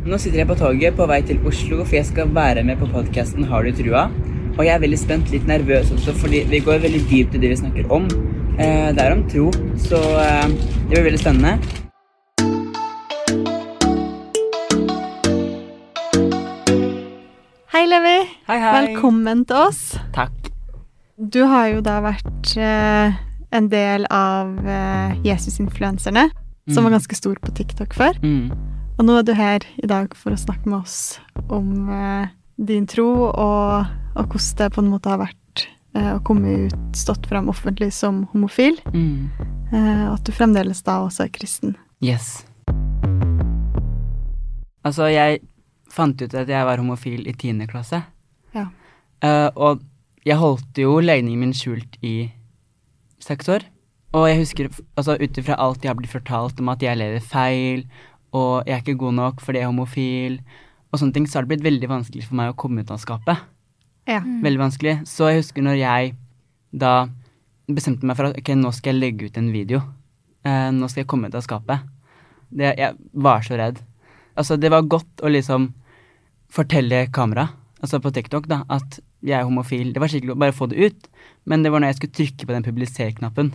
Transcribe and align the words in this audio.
Nå 0.00 0.16
sitter 0.16 0.40
jeg 0.40 0.48
på 0.48 0.54
toget 0.56 0.94
på 0.96 1.04
vei 1.04 1.18
til 1.28 1.42
Oslo, 1.44 1.82
for 1.84 1.98
jeg 1.98 2.06
skal 2.08 2.30
være 2.32 2.62
med 2.64 2.78
på 2.80 2.86
podkasten 2.88 3.44
Har 3.50 3.66
du 3.66 3.74
trua? 3.76 4.06
Og 4.54 4.62
jeg 4.64 4.72
er 4.72 4.80
veldig 4.80 4.96
spent, 4.96 5.28
litt 5.28 5.44
nervøs 5.44 5.90
også, 5.92 6.14
fordi 6.16 6.40
vi 6.48 6.62
går 6.64 6.80
veldig 6.80 7.02
dypt 7.10 7.36
i 7.36 7.40
det 7.42 7.50
vi 7.52 7.58
snakker 7.60 7.92
om. 7.92 8.06
Eh, 8.56 8.88
det 8.96 9.04
er 9.04 9.12
om 9.12 9.20
tro, 9.28 9.50
så 9.76 10.00
eh, 10.22 10.46
det 10.88 10.94
blir 10.94 11.04
veldig 11.04 11.20
spennende. 11.20 11.52
Hei, 17.76 17.84
Levi. 17.92 18.16
Hei, 18.48 18.56
hei. 18.56 18.72
Velkommen 18.80 19.44
til 19.52 19.68
oss. 19.68 19.84
Takk. 20.16 20.32
Du 21.20 21.42
har 21.44 21.74
jo 21.74 21.84
da 21.84 22.00
vært 22.08 22.56
eh, 22.56 23.20
en 23.52 23.68
del 23.68 24.08
av 24.08 24.56
eh, 24.64 25.20
Jesus-influenserne, 25.28 26.30
som 26.72 26.88
var 26.88 26.96
ganske 26.96 27.20
stor 27.20 27.36
på 27.44 27.52
TikTok 27.60 27.92
før. 28.00 28.16
Mm. 28.24 28.79
Og 29.00 29.06
nå 29.08 29.14
er 29.16 29.24
du 29.24 29.30
her 29.32 29.64
i 29.80 29.88
dag 29.88 30.12
for 30.12 30.36
å 30.36 30.36
snakke 30.36 30.68
med 30.68 30.82
oss 30.82 31.16
om 31.48 31.88
eh, 31.88 32.28
din 32.60 32.84
tro, 32.84 33.06
og, 33.32 33.86
og 34.12 34.34
hvordan 34.34 34.58
det 34.58 34.66
på 34.74 34.82
en 34.82 34.90
måte 34.92 35.08
har 35.08 35.22
vært 35.22 35.62
eh, 35.96 36.10
å 36.12 36.18
komme 36.20 36.66
ut, 36.66 36.82
stått 36.92 37.24
frem 37.30 37.48
offentlig 37.48 37.88
som 37.96 38.26
homofil. 38.34 38.76
Mm. 38.92 39.30
Eh, 39.72 40.04
og 40.04 40.18
at 40.18 40.28
du 40.28 40.34
fremdeles 40.36 40.84
da 40.84 40.98
også 41.06 41.24
er 41.24 41.32
kristen. 41.32 41.78
Yes. 42.04 42.42
Altså, 44.84 45.08
jeg 45.08 45.40
fant 45.88 46.20
ut 46.20 46.36
at 46.36 46.52
jeg 46.52 46.68
var 46.68 46.84
homofil 46.84 47.24
i 47.24 47.32
tiende 47.40 47.70
klasse. 47.72 48.02
Ja. 48.52 48.68
Eh, 49.24 49.48
og 49.56 49.80
jeg 50.28 50.36
holdt 50.44 50.76
jo 50.84 50.98
legningen 51.00 51.46
min 51.46 51.56
skjult 51.56 51.96
i 52.04 52.34
seks 53.24 53.48
år. 53.48 53.64
Og 54.12 54.26
jeg 54.26 54.40
husker, 54.42 54.68
altså 54.98 55.14
ut 55.16 55.36
ifra 55.38 55.56
alt 55.62 55.84
jeg 55.84 55.92
har 55.92 55.98
blitt 55.98 56.12
fortalt 56.12 56.60
om 56.60 56.68
at 56.72 56.82
jeg 56.82 56.98
lever 56.98 57.22
feil, 57.22 57.84
og 58.36 58.66
jeg 58.66 58.76
er 58.76 58.82
ikke 58.84 59.00
god 59.00 59.16
nok 59.18 59.40
fordi 59.44 59.60
jeg 59.60 59.66
er 59.66 59.72
homofil, 59.72 60.40
og 60.90 60.98
sånne 60.98 61.14
ting, 61.14 61.26
så 61.28 61.38
har 61.38 61.46
det 61.46 61.54
blitt 61.54 61.66
veldig 61.66 61.90
vanskelig 61.90 62.26
for 62.26 62.38
meg 62.40 62.52
å 62.52 62.58
komme 62.58 62.82
ut 62.82 62.90
av 62.90 62.98
skapet. 63.02 63.42
Ja. 64.10 64.20
Veldig 64.20 64.58
vanskelig. 64.58 64.96
Så 65.06 65.28
jeg 65.30 65.44
husker 65.44 65.62
når 65.62 65.78
jeg 65.78 66.14
da 66.70 66.94
bestemte 67.70 68.06
meg 68.08 68.18
for 68.18 68.30
at 68.30 68.38
ok, 68.40 68.52
nå 68.58 68.72
skal 68.74 68.96
jeg 68.96 69.02
legge 69.04 69.30
ut 69.30 69.38
en 69.38 69.52
video. 69.54 69.82
Eh, 70.46 70.70
nå 70.74 70.88
skal 70.90 71.04
jeg 71.04 71.10
komme 71.10 71.30
ut 71.30 71.36
av 71.38 71.44
skapet. 71.46 71.86
Det, 72.50 72.72
jeg 72.78 72.96
var 73.22 73.46
så 73.46 73.58
redd. 73.60 73.78
Altså, 74.38 74.56
det 74.58 74.72
var 74.72 74.88
godt 74.90 75.22
å 75.22 75.30
liksom 75.30 75.70
fortelle 76.50 77.04
kamera, 77.14 77.46
altså 77.78 78.00
på 78.02 78.10
TikTok, 78.14 78.48
da, 78.50 78.64
at 78.72 78.98
jeg 79.22 79.36
er 79.38 79.46
homofil. 79.46 79.92
Det 79.94 80.02
var 80.02 80.10
skikkelig 80.10 80.34
å 80.34 80.40
bare 80.42 80.56
få 80.56 80.66
det 80.70 80.88
ut, 80.90 81.10
men 81.46 81.62
det 81.62 81.70
var 81.70 81.82
når 81.82 81.92
jeg 81.92 82.00
skulle 82.00 82.18
trykke 82.18 82.48
på 82.48 82.56
den 82.56 82.66
publiser-knappen. 82.66 83.52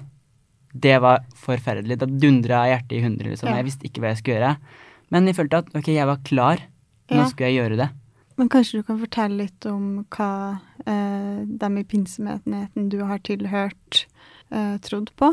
Det 0.76 0.98
var 1.02 1.22
forferdelig. 1.40 1.98
Da 2.02 2.06
dundra 2.06 2.66
hjertet 2.68 2.98
i 2.98 3.04
hundre, 3.04 3.30
liksom. 3.32 3.50
Ja. 3.50 3.56
Jeg 3.62 3.66
visste 3.70 3.88
ikke 3.88 4.02
hva 4.04 4.10
jeg 4.12 4.18
skulle 4.22 4.40
gjøre. 4.40 4.56
Men 5.14 5.28
jeg 5.30 5.36
følte 5.38 5.62
at 5.64 5.70
ok, 5.76 5.88
jeg 5.96 6.08
var 6.10 6.18
klar. 6.28 6.64
Nå 7.12 7.22
Ja. 7.22 7.28
skulle 7.30 7.52
jeg 7.52 7.60
gjøre 7.62 7.78
det. 7.78 7.90
Men 8.38 8.50
kanskje 8.50 8.80
du 8.82 8.84
kan 8.84 9.00
fortelle 9.00 9.38
litt 9.38 9.66
om 9.66 10.06
hva 10.12 10.60
eh, 10.86 11.46
dem 11.46 11.78
i 11.78 11.84
pinsemenigheten 11.88 12.90
du 12.92 12.98
har 13.06 13.20
tilhørt, 13.24 14.06
eh, 14.52 14.78
trodd 14.84 15.12
på? 15.16 15.30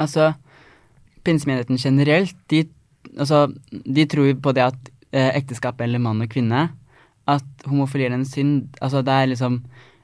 Altså, 0.00 0.34
pinsemenigheten 1.24 1.78
generelt, 1.78 2.34
de, 2.48 2.64
altså, 3.18 3.44
de 3.70 4.06
tror 4.06 4.32
på 4.42 4.54
det 4.56 4.64
at 4.64 4.90
eh, 5.12 5.30
ekteskap 5.38 5.80
eller 5.80 5.98
mann 6.02 6.22
og 6.24 6.30
kvinne, 6.32 6.70
at 7.30 7.66
homofili 7.68 8.08
er 8.08 8.16
en 8.16 8.24
synd. 8.26 8.68
Altså, 8.82 9.04
det 9.04 9.12
er 9.14 9.26
liksom 9.34 9.62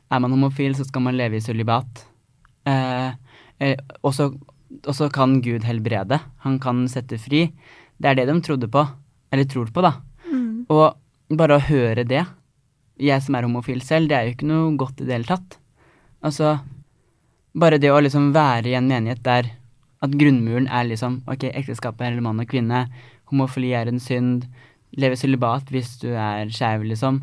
Er 0.09 0.21
man 0.21 0.31
homofil, 0.31 0.73
så 0.79 0.85
skal 0.87 1.03
man 1.03 1.17
leve 1.19 1.35
i 1.35 1.41
sølibat. 1.43 2.05
Eh, 2.65 3.11
eh, 3.59 3.77
og 4.05 4.13
så 4.15 4.29
og 4.87 4.95
så 4.99 5.09
kan 5.13 5.41
Gud 5.45 5.67
helbrede. 5.67 6.19
Han 6.45 6.59
kan 6.63 6.87
sette 6.91 7.19
fri. 7.23 7.47
Det 7.99 8.11
er 8.11 8.19
det 8.19 8.27
de 8.31 8.41
trodde 8.45 8.69
på. 8.71 8.83
Eller 9.33 9.49
tror 9.51 9.71
på, 9.75 9.85
da. 9.85 9.97
Og 10.73 11.37
bare 11.39 11.57
å 11.57 11.63
høre 11.63 12.07
det, 12.07 12.25
jeg 13.03 13.23
som 13.23 13.37
er 13.37 13.47
homofil 13.47 13.83
selv, 13.85 14.11
det 14.11 14.17
er 14.17 14.27
jo 14.27 14.35
ikke 14.37 14.49
noe 14.49 14.75
godt 14.79 15.03
i 15.03 15.07
det 15.07 15.17
hele 15.19 15.29
tatt. 15.29 15.59
Altså, 16.27 16.57
bare 17.57 17.81
det 17.83 17.93
å 17.93 18.01
liksom 18.03 18.33
være 18.35 18.73
i 18.73 18.77
en 18.79 18.89
menighet 18.91 19.23
der 19.27 19.51
at 20.05 20.15
grunnmuren 20.19 20.69
er 20.69 20.89
liksom 20.89 21.21
ok, 21.31 21.49
ekteskapet 21.53 22.07
er 22.09 22.23
mann 22.25 22.43
og 22.43 22.49
kvinne, 22.51 22.87
homofili 23.31 23.73
er 23.77 23.91
en 23.91 24.03
synd, 24.03 24.47
leve 24.97 25.19
sølibat 25.19 25.71
hvis 25.73 25.97
du 26.03 26.11
er 26.13 26.51
skeiv, 26.55 26.85
liksom, 26.87 27.23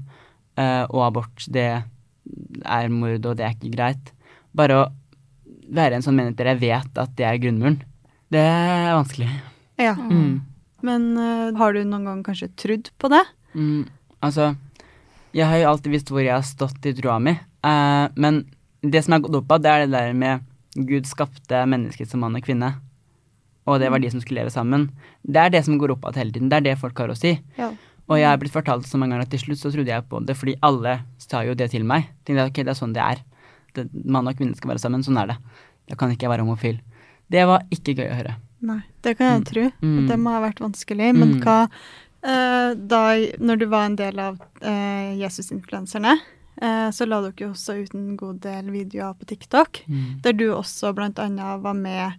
uh, 0.59 0.83
og 0.89 1.07
abort, 1.07 1.45
det 1.53 1.69
er 1.73 2.91
mord, 2.93 3.23
og 3.25 3.37
det 3.37 3.45
er 3.45 3.55
ikke 3.55 3.73
greit. 3.75 4.13
Bare 4.55 4.79
å 4.79 4.89
være 5.69 5.97
en 5.97 6.05
sånn 6.05 6.17
menighet 6.17 6.39
der 6.39 6.51
jeg 6.53 6.61
vet 6.63 7.01
at 7.03 7.13
det 7.17 7.27
er 7.27 7.39
grunnmuren, 7.41 7.79
det 8.33 8.41
er 8.41 8.93
vanskelig. 8.97 9.29
Ja. 9.81 9.93
Mm. 9.97 10.41
Men 10.83 11.09
uh, 11.17 11.53
har 11.59 11.75
du 11.75 11.83
noen 11.83 12.07
gang 12.09 12.23
kanskje 12.25 12.51
trodd 12.59 12.89
på 12.99 13.09
det? 13.13 13.21
Mm, 13.55 13.85
altså, 14.25 14.53
jeg 15.35 15.47
har 15.49 15.61
jo 15.61 15.69
alltid 15.71 15.95
visst 15.95 16.11
hvor 16.11 16.23
jeg 16.23 16.35
har 16.35 16.45
stått 16.47 16.89
i 16.89 16.95
troa 16.97 17.19
mi, 17.23 17.35
uh, 17.65 18.07
men 18.15 18.43
det 18.83 19.03
som 19.03 19.13
jeg 19.13 19.21
har 19.21 19.27
gått 19.27 19.39
opp 19.39 19.53
av, 19.55 19.63
det 19.63 19.71
er 19.71 19.85
det 19.85 19.93
der 19.95 20.17
med 20.17 20.49
Gud 20.89 21.07
skapte 21.07 21.63
mennesket 21.69 22.09
som 22.11 22.23
mann 22.25 22.35
og 22.35 22.43
kvinne, 22.43 22.73
og 23.69 23.79
det 23.79 23.89
var 23.93 24.01
de 24.03 24.09
som 24.11 24.19
skulle 24.19 24.41
leve 24.41 24.51
sammen. 24.51 24.89
Det 25.23 25.39
er 25.39 25.53
det 25.53 25.63
som 25.63 25.77
går 25.79 25.93
opp 25.95 26.09
av 26.09 26.17
hele 26.19 26.33
tiden, 26.35 26.49
det 26.51 26.59
er 26.59 26.67
det 26.71 26.79
folk 26.81 26.97
har 26.99 27.13
å 27.13 27.15
si. 27.15 27.37
Ja. 27.55 27.71
Og 28.11 28.19
jeg 28.19 28.27
har 28.27 28.39
blitt 28.41 28.51
fortalt 28.51 28.87
så 28.87 28.99
mange 28.99 29.15
ganger 29.15 29.29
at 29.29 29.31
til 29.31 29.45
slutt 29.45 29.61
så 29.61 29.71
trodde 29.71 29.93
jeg 29.93 30.03
på 30.09 30.19
det, 30.27 30.35
fordi 30.35 30.57
alle 30.65 30.97
sa 31.21 31.45
jo 31.47 31.55
det 31.55 31.69
til 31.71 31.85
meg. 31.87 32.09
Tenkte 32.27 32.41
jeg, 32.41 32.51
ok, 32.51 32.59
det 32.59 32.73
er 32.73 32.79
sånn 32.79 32.95
det 32.95 33.03
er. 33.05 33.21
Mann 34.05 34.27
og 34.27 34.37
kvinne 34.37 34.55
skal 34.55 34.69
være 34.73 34.79
sammen, 34.83 35.03
sånn 35.03 35.19
er 35.21 35.27
det. 35.33 35.37
Da 35.89 35.95
kan 35.95 36.11
ikke 36.13 36.27
jeg 36.27 36.29
være 36.33 36.45
homofil. 36.45 36.79
Det 37.31 37.45
var 37.49 37.63
ikke 37.73 37.95
gøy 37.97 38.09
å 38.11 38.15
høre. 38.19 38.35
Nei, 38.63 38.81
det 39.03 39.17
kan 39.17 39.33
jeg 39.33 39.45
tro. 39.49 39.65
Mm. 39.81 40.07
Det 40.07 40.17
må 40.19 40.31
ha 40.31 40.39
vært 40.45 40.59
vanskelig. 40.63 41.13
Men 41.15 41.33
Mm. 41.33 41.41
hva 41.43 41.69
eh, 42.23 42.73
Da, 42.75 43.01
når 43.39 43.59
du 43.59 43.65
var 43.67 43.85
en 43.85 43.95
del 43.97 44.19
av 44.19 44.39
eh, 44.61 45.17
Jesus-influenserne, 45.19 46.13
eh, 46.61 46.89
så 46.91 47.05
la 47.07 47.19
dere 47.21 47.33
jo 47.35 47.49
også 47.51 47.83
ut 47.83 47.93
en 47.95 48.15
god 48.15 48.39
del 48.41 48.71
videoer 48.71 49.13
på 49.19 49.25
TikTok, 49.25 49.83
Mm. 49.89 50.21
der 50.21 50.31
du 50.33 50.45
også 50.53 50.93
annet 50.97 51.61
var 51.61 51.73
med 51.73 52.13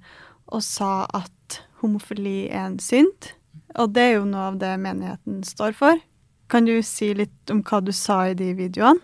og 0.53 0.63
sa 0.63 1.07
at 1.15 1.61
homofili 1.81 2.51
er 2.51 2.67
en 2.67 2.79
synd. 2.79 3.33
Og 3.77 3.93
det 3.95 4.03
er 4.03 4.15
jo 4.19 4.25
noe 4.27 4.49
av 4.53 4.59
det 4.59 4.79
menigheten 4.79 5.43
står 5.43 5.73
for. 5.75 5.97
Kan 6.49 6.67
du 6.67 6.83
si 6.83 7.15
litt 7.15 7.51
om 7.51 7.63
hva 7.63 7.83
du 7.83 7.91
sa 7.93 8.25
i 8.29 8.35
de 8.35 8.53
videoene? 8.55 9.01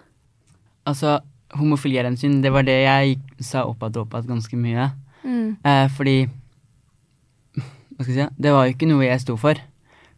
Altså, 0.87 1.21
homofili 1.59 2.03
synd, 2.17 2.43
det 2.43 2.53
var 2.53 2.63
det 2.63 2.79
jeg 2.85 3.19
sa 3.41 3.65
opp 3.67 3.83
igjen 3.83 3.99
og 3.99 4.07
oppad 4.07 4.29
ganske 4.29 4.57
mye. 4.57 4.91
Mm. 5.25 5.57
Eh, 5.65 5.89
fordi 5.97 6.29
Hva 7.97 8.05
skal 8.05 8.15
jeg 8.15 8.29
si? 8.29 8.35
Det 8.41 8.53
var 8.53 8.65
jo 8.67 8.75
ikke 8.75 8.89
noe 8.89 9.05
jeg 9.05 9.21
sto 9.21 9.37
for. 9.37 9.59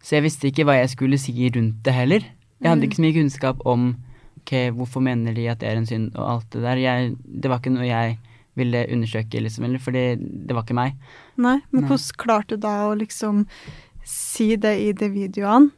Så 0.02 0.16
jeg 0.16 0.22
visste 0.26 0.48
ikke 0.50 0.66
hva 0.66 0.76
jeg 0.78 0.90
skulle 0.92 1.18
si 1.18 1.32
rundt 1.50 1.82
det 1.82 1.94
heller. 1.94 2.26
Jeg 2.62 2.70
hadde 2.70 2.86
ikke 2.86 3.00
så 3.00 3.02
mye 3.02 3.16
kunnskap 3.16 3.62
om 3.66 3.88
ok, 4.42 4.52
hvorfor 4.76 5.02
mener 5.02 5.34
de 5.34 5.48
at 5.50 5.62
det 5.62 5.70
er 5.70 5.80
en 5.80 5.86
synd 5.86 6.12
og 6.14 6.28
alt 6.28 6.46
det 6.54 6.62
der. 6.62 6.82
Jeg, 6.82 7.14
det 7.26 7.50
var 7.50 7.62
ikke 7.62 7.74
noe 7.74 7.88
jeg 7.88 8.18
ville 8.58 8.82
undersøke, 8.92 9.40
liksom, 9.40 9.64
eller, 9.64 9.80
fordi 9.82 10.04
det 10.20 10.54
var 10.54 10.66
ikke 10.66 10.76
meg. 10.76 10.98
Nei, 11.40 11.58
men 11.70 11.84
Nei. 11.84 11.88
hvordan 11.88 12.18
klarte 12.20 12.58
du 12.58 12.66
da 12.66 12.74
å 12.90 12.96
liksom 12.98 13.46
si 14.06 14.52
det 14.60 14.74
i 14.82 14.90
de 14.96 15.08
videoene? 15.12 15.72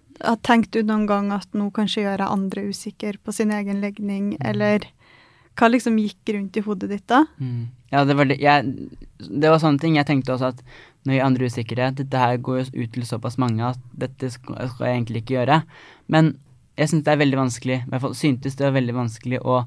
Tenkte 0.47 0.81
du 0.81 0.89
noen 0.89 1.09
gang 1.11 1.31
at 1.35 1.49
nå 1.59 1.69
kanskje 1.75 2.05
gjør 2.05 2.23
jeg 2.23 2.31
andre 2.37 2.67
usikker 2.71 3.17
på 3.23 3.35
sin 3.35 3.53
egen 3.55 3.81
legning, 3.83 4.35
eller 4.41 4.87
Hva 5.55 5.71
liksom 5.71 5.99
gikk 6.03 6.35
rundt 6.35 6.56
i 6.59 6.62
hodet 6.67 6.91
ditt 6.91 7.06
da? 7.11 7.25
Mm. 7.39 7.69
Ja, 7.95 8.03
det 8.09 8.17
var 8.19 8.27
det 8.27 8.41
jeg, 8.43 8.89
Det 9.23 9.51
var 9.53 9.61
sånne 9.62 9.79
ting. 9.79 9.95
Jeg 9.99 10.09
tenkte 10.09 10.35
også 10.35 10.51
at 10.51 10.62
når 11.05 11.15
jeg 11.15 11.25
andre 11.25 11.49
usikre, 11.51 11.91
dette 11.95 12.21
her 12.21 12.41
går 12.43 12.62
jo 12.62 12.83
ut 12.83 12.93
til 12.95 13.06
såpass 13.06 13.37
mange 13.39 13.62
at 13.67 13.81
dette 13.93 14.31
skal, 14.33 14.56
skal 14.73 14.89
jeg 14.89 14.99
egentlig 14.99 15.23
ikke 15.23 15.37
gjøre. 15.37 15.61
Men 16.11 16.35
jeg 16.81 16.91
syns 16.91 17.05
det 17.06 17.12
er 17.12 17.21
veldig 17.21 17.39
vanskelig, 17.39 17.77
i 17.85 17.91
hvert 17.93 18.03
fall 18.03 18.17
syntes 18.19 18.56
det 18.59 18.67
var 18.67 18.79
veldig 18.79 18.95
vanskelig 18.97 19.41
å 19.45 19.61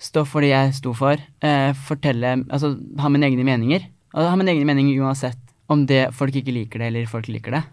stå 0.00 0.22
for 0.28 0.44
det 0.44 0.52
jeg 0.52 0.76
sto 0.78 0.92
for. 0.96 1.20
Eh, 1.44 1.72
fortelle 1.88 2.36
Altså 2.44 2.76
ha 3.00 3.10
mine 3.12 3.28
egne 3.28 3.44
meninger. 3.44 3.88
Altså, 4.14 4.28
ha 4.30 4.38
mine 4.38 4.54
egne 4.54 4.68
meninger 4.68 5.02
uansett 5.04 5.40
om 5.72 5.82
det 5.88 6.06
folk 6.14 6.36
ikke 6.38 6.54
liker 6.54 6.80
det, 6.80 6.92
eller 6.92 7.10
folk 7.10 7.28
liker 7.28 7.58
det. 7.58 7.64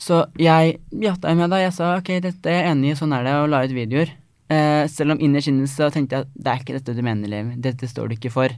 Så 0.00 0.22
jeg 0.40 0.78
jatta 1.02 1.34
med 1.36 1.50
da. 1.52 1.60
Jeg 1.60 1.74
sa 1.76 1.92
ok, 1.98 2.14
dette 2.24 2.48
er 2.48 2.62
jeg 2.62 2.72
enig 2.72 2.94
i, 2.94 2.96
sånn 2.96 3.12
er 3.12 3.26
det, 3.26 3.36
og 3.42 3.50
la 3.52 3.64
ut 3.66 3.74
videoer. 3.76 4.14
Eh, 4.50 4.86
selv 4.90 5.12
om 5.14 5.20
innerst 5.22 5.46
inne 5.46 5.68
så 5.70 5.86
tenkte 5.94 6.16
jeg 6.16 6.26
at 6.26 6.30
det 6.34 6.50
er 6.50 6.62
ikke 6.64 6.74
dette 6.80 6.94
du 6.96 7.02
mener, 7.06 7.30
Liv. 7.30 7.52
Dette 7.62 7.86
står 7.86 8.08
du 8.10 8.16
ikke 8.16 8.32
for. 8.34 8.50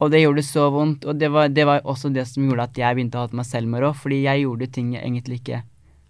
Og 0.00 0.10
det 0.10 0.22
gjorde 0.22 0.40
det 0.40 0.46
så 0.48 0.70
vondt, 0.72 1.04
og 1.04 1.18
det 1.20 1.28
var, 1.34 1.50
det 1.52 1.66
var 1.68 1.82
også 1.84 2.08
det 2.14 2.24
som 2.30 2.46
gjorde 2.48 2.64
at 2.70 2.78
jeg 2.80 2.96
begynte 2.96 3.18
å 3.20 3.26
hate 3.26 3.36
meg 3.36 3.44
selv 3.46 3.68
mer 3.68 3.84
òg, 3.90 3.98
fordi 4.00 4.22
jeg 4.24 4.40
gjorde 4.46 4.70
ting 4.72 4.94
jeg 4.94 5.02
egentlig 5.04 5.40
ikke 5.42 5.60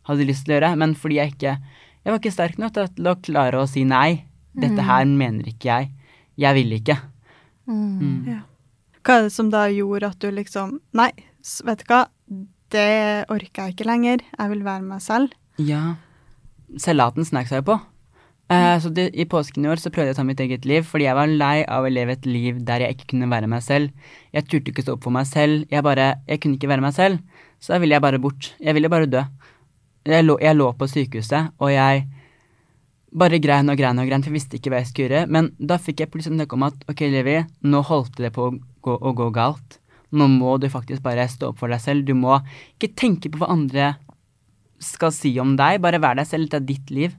hadde 0.06 0.26
lyst 0.28 0.44
til 0.46 0.54
å 0.54 0.58
gjøre, 0.60 0.70
men 0.78 0.94
fordi 0.94 1.18
jeg 1.18 1.34
ikke 1.34 1.56
Jeg 2.04 2.12
var 2.12 2.18
ikke 2.20 2.32
sterk 2.34 2.58
nok 2.60 2.72
til 2.76 3.06
å 3.08 3.14
klare 3.24 3.60
å 3.62 3.66
si 3.66 3.82
nei. 3.88 4.26
Dette 4.54 4.76
Mm. 4.76 4.84
her 4.86 5.04
mener 5.06 5.44
ikke 5.48 5.64
jeg. 5.64 5.90
Jeg 6.36 6.54
vil 6.54 6.72
ikke. 6.78 6.98
Mm. 7.66 8.26
Ja. 8.28 8.40
Hva 9.02 9.14
er 9.16 9.22
det 9.22 9.32
som 9.32 9.48
da 9.50 9.62
gjorde 9.72 10.10
at 10.10 10.18
du 10.20 10.30
liksom 10.30 10.80
Nei, 10.92 11.10
vet 11.64 11.78
du 11.80 11.84
hva, 11.88 12.02
det 12.70 13.24
orker 13.32 13.64
jeg 13.64 13.72
ikke 13.74 13.86
lenger. 13.88 14.18
Jeg 14.38 14.50
vil 14.50 14.62
være 14.62 14.82
meg 14.82 15.00
selv. 15.00 15.32
Ja. 15.56 15.94
Selvlaten 16.76 17.24
snek 17.24 17.48
jeg 17.50 17.64
på. 17.64 17.80
Eh, 18.52 18.76
så 18.80 18.90
det, 18.92 19.08
I 19.16 19.24
påsken 19.24 19.64
i 19.64 19.70
år 19.72 19.80
så 19.80 19.90
prøvde 19.92 20.10
jeg 20.12 20.18
å 20.18 20.20
ta 20.20 20.26
mitt 20.28 20.40
eget 20.44 20.66
liv, 20.68 20.84
fordi 20.84 21.06
jeg 21.06 21.16
var 21.16 21.30
lei 21.30 21.62
av 21.64 21.86
å 21.86 21.92
leve 21.92 22.12
et 22.12 22.26
liv 22.28 22.58
der 22.68 22.84
jeg 22.84 22.96
ikke 22.96 23.14
kunne 23.14 23.30
være 23.32 23.48
meg 23.48 23.64
selv. 23.64 24.10
Jeg 24.36 24.48
turte 24.50 24.72
ikke 24.72 24.84
stå 24.84 24.98
opp 24.98 25.06
for 25.06 25.16
meg 25.16 25.28
selv. 25.30 25.64
Jeg 25.72 25.84
bare, 25.86 26.10
jeg 26.28 26.42
kunne 26.42 26.58
ikke 26.58 26.70
være 26.70 26.84
meg 26.84 26.96
selv. 26.96 27.22
Så 27.62 27.72
da 27.72 27.80
ville 27.80 27.96
jeg 27.96 28.04
bare 28.04 28.20
bort. 28.20 28.52
Jeg 28.60 28.76
ville 28.76 28.92
bare 28.92 29.08
dø. 29.08 29.24
Jeg 30.04 30.26
lå, 30.26 30.36
jeg 30.42 30.58
lå 30.58 30.68
på 30.76 30.88
sykehuset, 30.90 31.54
og 31.64 31.72
jeg 31.72 32.04
bare 33.14 33.38
grein 33.40 33.70
og 33.72 33.78
grein 33.78 34.00
og 34.02 34.10
grein, 34.10 34.20
for 34.20 34.32
jeg 34.32 34.36
visste 34.36 34.58
ikke 34.58 34.74
hva 34.74 34.82
jeg 34.82 34.90
skulle 34.90 35.06
gjøre. 35.08 35.30
Men 35.32 35.48
da 35.56 35.78
fikk 35.80 36.02
jeg 36.02 36.12
plutselig 36.12 36.36
en 36.36 36.56
om 36.58 36.66
at 36.68 36.84
ok, 36.90 37.06
Levi, 37.14 37.38
nå 37.64 37.80
holdt 37.88 38.20
det 38.20 38.34
på 38.34 38.50
å 38.50 38.54
gå, 38.84 38.98
å 39.00 39.14
gå 39.16 39.30
galt. 39.32 39.78
Nå 40.14 40.28
må 40.30 40.58
du 40.60 40.68
faktisk 40.70 41.02
bare 41.02 41.24
stå 41.30 41.54
opp 41.54 41.62
for 41.62 41.72
deg 41.72 41.80
selv. 41.82 42.04
Du 42.04 42.12
må 42.18 42.36
ikke 42.76 42.92
tenke 42.92 43.32
på 43.32 43.40
hva 43.40 43.54
andre 43.54 43.94
skal 44.84 45.14
si 45.14 45.32
om 45.40 45.54
deg, 45.56 45.80
bare 45.80 46.02
vær 46.02 46.18
deg 46.18 46.28
selv, 46.28 46.50
dette 46.50 46.60
er 46.60 46.68
ditt 46.68 46.92
liv. 46.92 47.16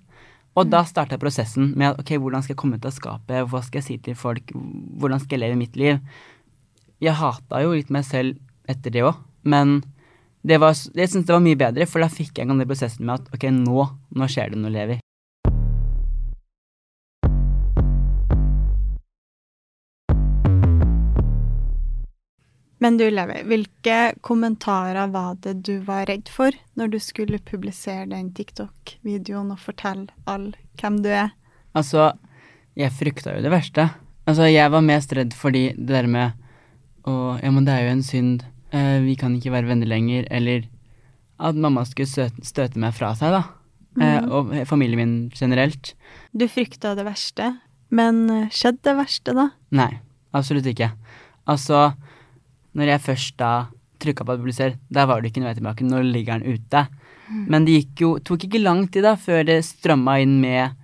Og 0.56 0.69
da 0.72 0.86
starta 0.88 1.19
prosessen 1.19 1.74
med 1.75 2.00
ok, 2.00 2.16
hvordan 2.22 2.44
skal 2.44 2.56
jeg 2.56 2.60
komme 2.62 2.80
ut 2.80 2.88
av 2.88 2.96
skapet, 2.96 3.44
hva 3.52 3.62
skal 3.66 3.81
jeg 3.81 3.88
si 3.88 3.98
til 4.06 4.16
folk, 4.16 4.54
hvordan 4.56 5.19
skal 5.19 5.36
jeg 5.36 5.44
leve 5.44 5.60
mitt 5.60 5.75
liv? 5.80 6.00
Jeg 7.04 7.19
hata 7.19 7.60
jo 7.66 7.74
litt 7.75 7.92
meg 7.92 8.07
selv 8.07 8.40
etter 8.72 8.94
det 8.96 9.04
òg, 9.04 9.19
men 9.44 9.81
det 10.48 10.62
var, 10.62 10.78
jeg 10.78 11.12
syns 11.12 11.28
det 11.28 11.36
var 11.36 11.44
mye 11.44 11.60
bedre, 11.60 11.88
for 11.90 12.04
da 12.04 12.07
fikk 12.12 12.38
jeg 12.38 12.46
en 12.46 12.54
gang 12.54 12.63
den 12.63 12.69
prosessen 12.69 13.07
med 13.07 13.19
at 13.19 13.36
ok, 13.36 13.50
nå, 13.52 13.90
nå 14.16 14.30
skjer 14.31 14.54
det 14.54 14.62
noe, 14.62 14.72
Levi. 14.72 15.02
Men 22.83 22.98
du, 23.00 23.06
Levi, 23.10 23.38
hvilke 23.48 23.98
kommentarer 24.25 25.07
var 25.13 25.38
det 25.45 25.62
du 25.63 25.77
var 25.88 26.06
redd 26.10 26.27
for 26.30 26.51
når 26.75 26.92
du 26.92 26.98
skulle 27.00 27.39
publisere 27.39 28.07
den 28.12 28.33
TikTok-videoen 28.36 29.54
og 29.56 29.60
fortelle 29.63 30.10
alle 30.27 30.54
hvem 30.81 30.98
du 31.06 31.10
er? 31.10 31.31
Altså, 31.75 32.10
jeg 32.75 32.92
frykta 32.92 33.38
jo 33.38 33.44
det 33.45 33.51
verste. 33.54 33.88
Altså, 34.27 34.50
jeg 34.51 34.72
var 34.74 34.83
mest 34.83 35.13
redd 35.16 35.33
fordi 35.38 35.69
det 35.77 35.88
der 35.94 36.07
med 36.12 36.33
å 37.07 37.38
Ja, 37.42 37.51
men 37.54 37.66
det 37.68 37.74
er 37.75 37.86
jo 37.86 37.92
en 37.94 38.04
synd. 38.04 38.44
Eh, 38.74 39.00
vi 39.06 39.16
kan 39.16 39.36
ikke 39.38 39.51
være 39.54 39.68
venner 39.69 39.88
lenger. 39.88 40.25
Eller 40.33 40.63
at 41.39 41.56
mamma 41.56 41.83
skulle 41.86 42.10
støte, 42.10 42.42
støte 42.44 42.80
meg 42.81 42.95
fra 42.98 43.13
seg, 43.16 43.30
da. 43.31 43.44
Eh, 44.01 44.21
Mhm. 44.21 44.31
og 44.31 44.68
familien 44.68 44.98
min 44.98 45.30
generelt. 45.30 45.94
Du 46.36 46.48
frykta 46.48 46.95
det 46.95 47.06
verste, 47.06 47.60
men 47.92 48.50
skjedde 48.50 48.81
det 48.83 48.95
verste, 48.98 49.33
da? 49.36 49.50
Nei, 49.71 50.00
absolutt 50.33 50.66
ikke. 50.66 50.92
Altså, 51.48 51.94
når 52.75 52.94
jeg 52.94 53.06
først 53.06 53.36
da 53.39 53.51
trykka 54.04 54.25
på 54.27 54.38
publiser, 54.38 54.75
der 54.92 55.07
var 55.10 55.22
det 55.22 55.31
ikke 55.31 55.42
noe 55.42 55.51
vei 55.51 55.60
tilbake. 55.60 55.88
Nå 55.88 56.01
ligger 56.06 56.42
den 56.42 56.56
ute. 56.56 56.86
Men 57.50 57.66
det 57.66 57.80
gikk 57.80 58.04
jo, 58.04 58.10
tok 58.22 58.45
ikke 58.45 58.62
lang 58.62 58.86
tid 58.92 59.06
da, 59.07 59.16
før 59.18 59.45
det 59.48 59.62
strømma 59.66 60.19
inn 60.22 60.38
med 60.44 60.75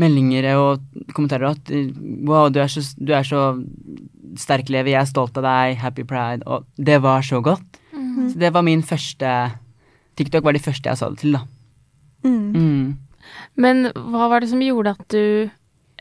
meldinger 0.00 0.50
og 0.60 0.82
kommentarer 1.16 1.54
at 1.54 1.70
wow, 2.28 2.50
du 2.52 2.60
er 2.60 2.68
så, 2.68 2.82
du 3.00 3.14
er 3.16 3.24
så 3.24 3.46
sterk, 4.36 4.68
Levi, 4.72 4.92
jeg 4.92 5.00
er 5.00 5.08
stolt 5.08 5.38
av 5.40 5.46
deg, 5.46 5.78
happy 5.80 6.04
pride, 6.08 6.44
og 6.44 6.66
det 6.76 6.98
var 7.04 7.24
så 7.24 7.40
godt. 7.44 7.80
Mm. 7.94 8.26
Så 8.32 8.40
det 8.42 8.52
var 8.52 8.66
min 8.66 8.84
første 8.84 9.32
TikTok 10.16 10.44
var 10.44 10.56
de 10.56 10.64
første 10.64 10.88
jeg 10.88 11.00
sa 11.00 11.08
det 11.12 11.22
til, 11.22 11.36
da. 11.36 11.44
Mm. 12.26 12.52
Mm. 12.52 13.30
Men 13.56 13.88
hva 13.94 14.28
var 14.32 14.42
det 14.42 14.50
som 14.52 14.62
gjorde 14.64 14.96
at 14.96 15.06
du 15.12 15.48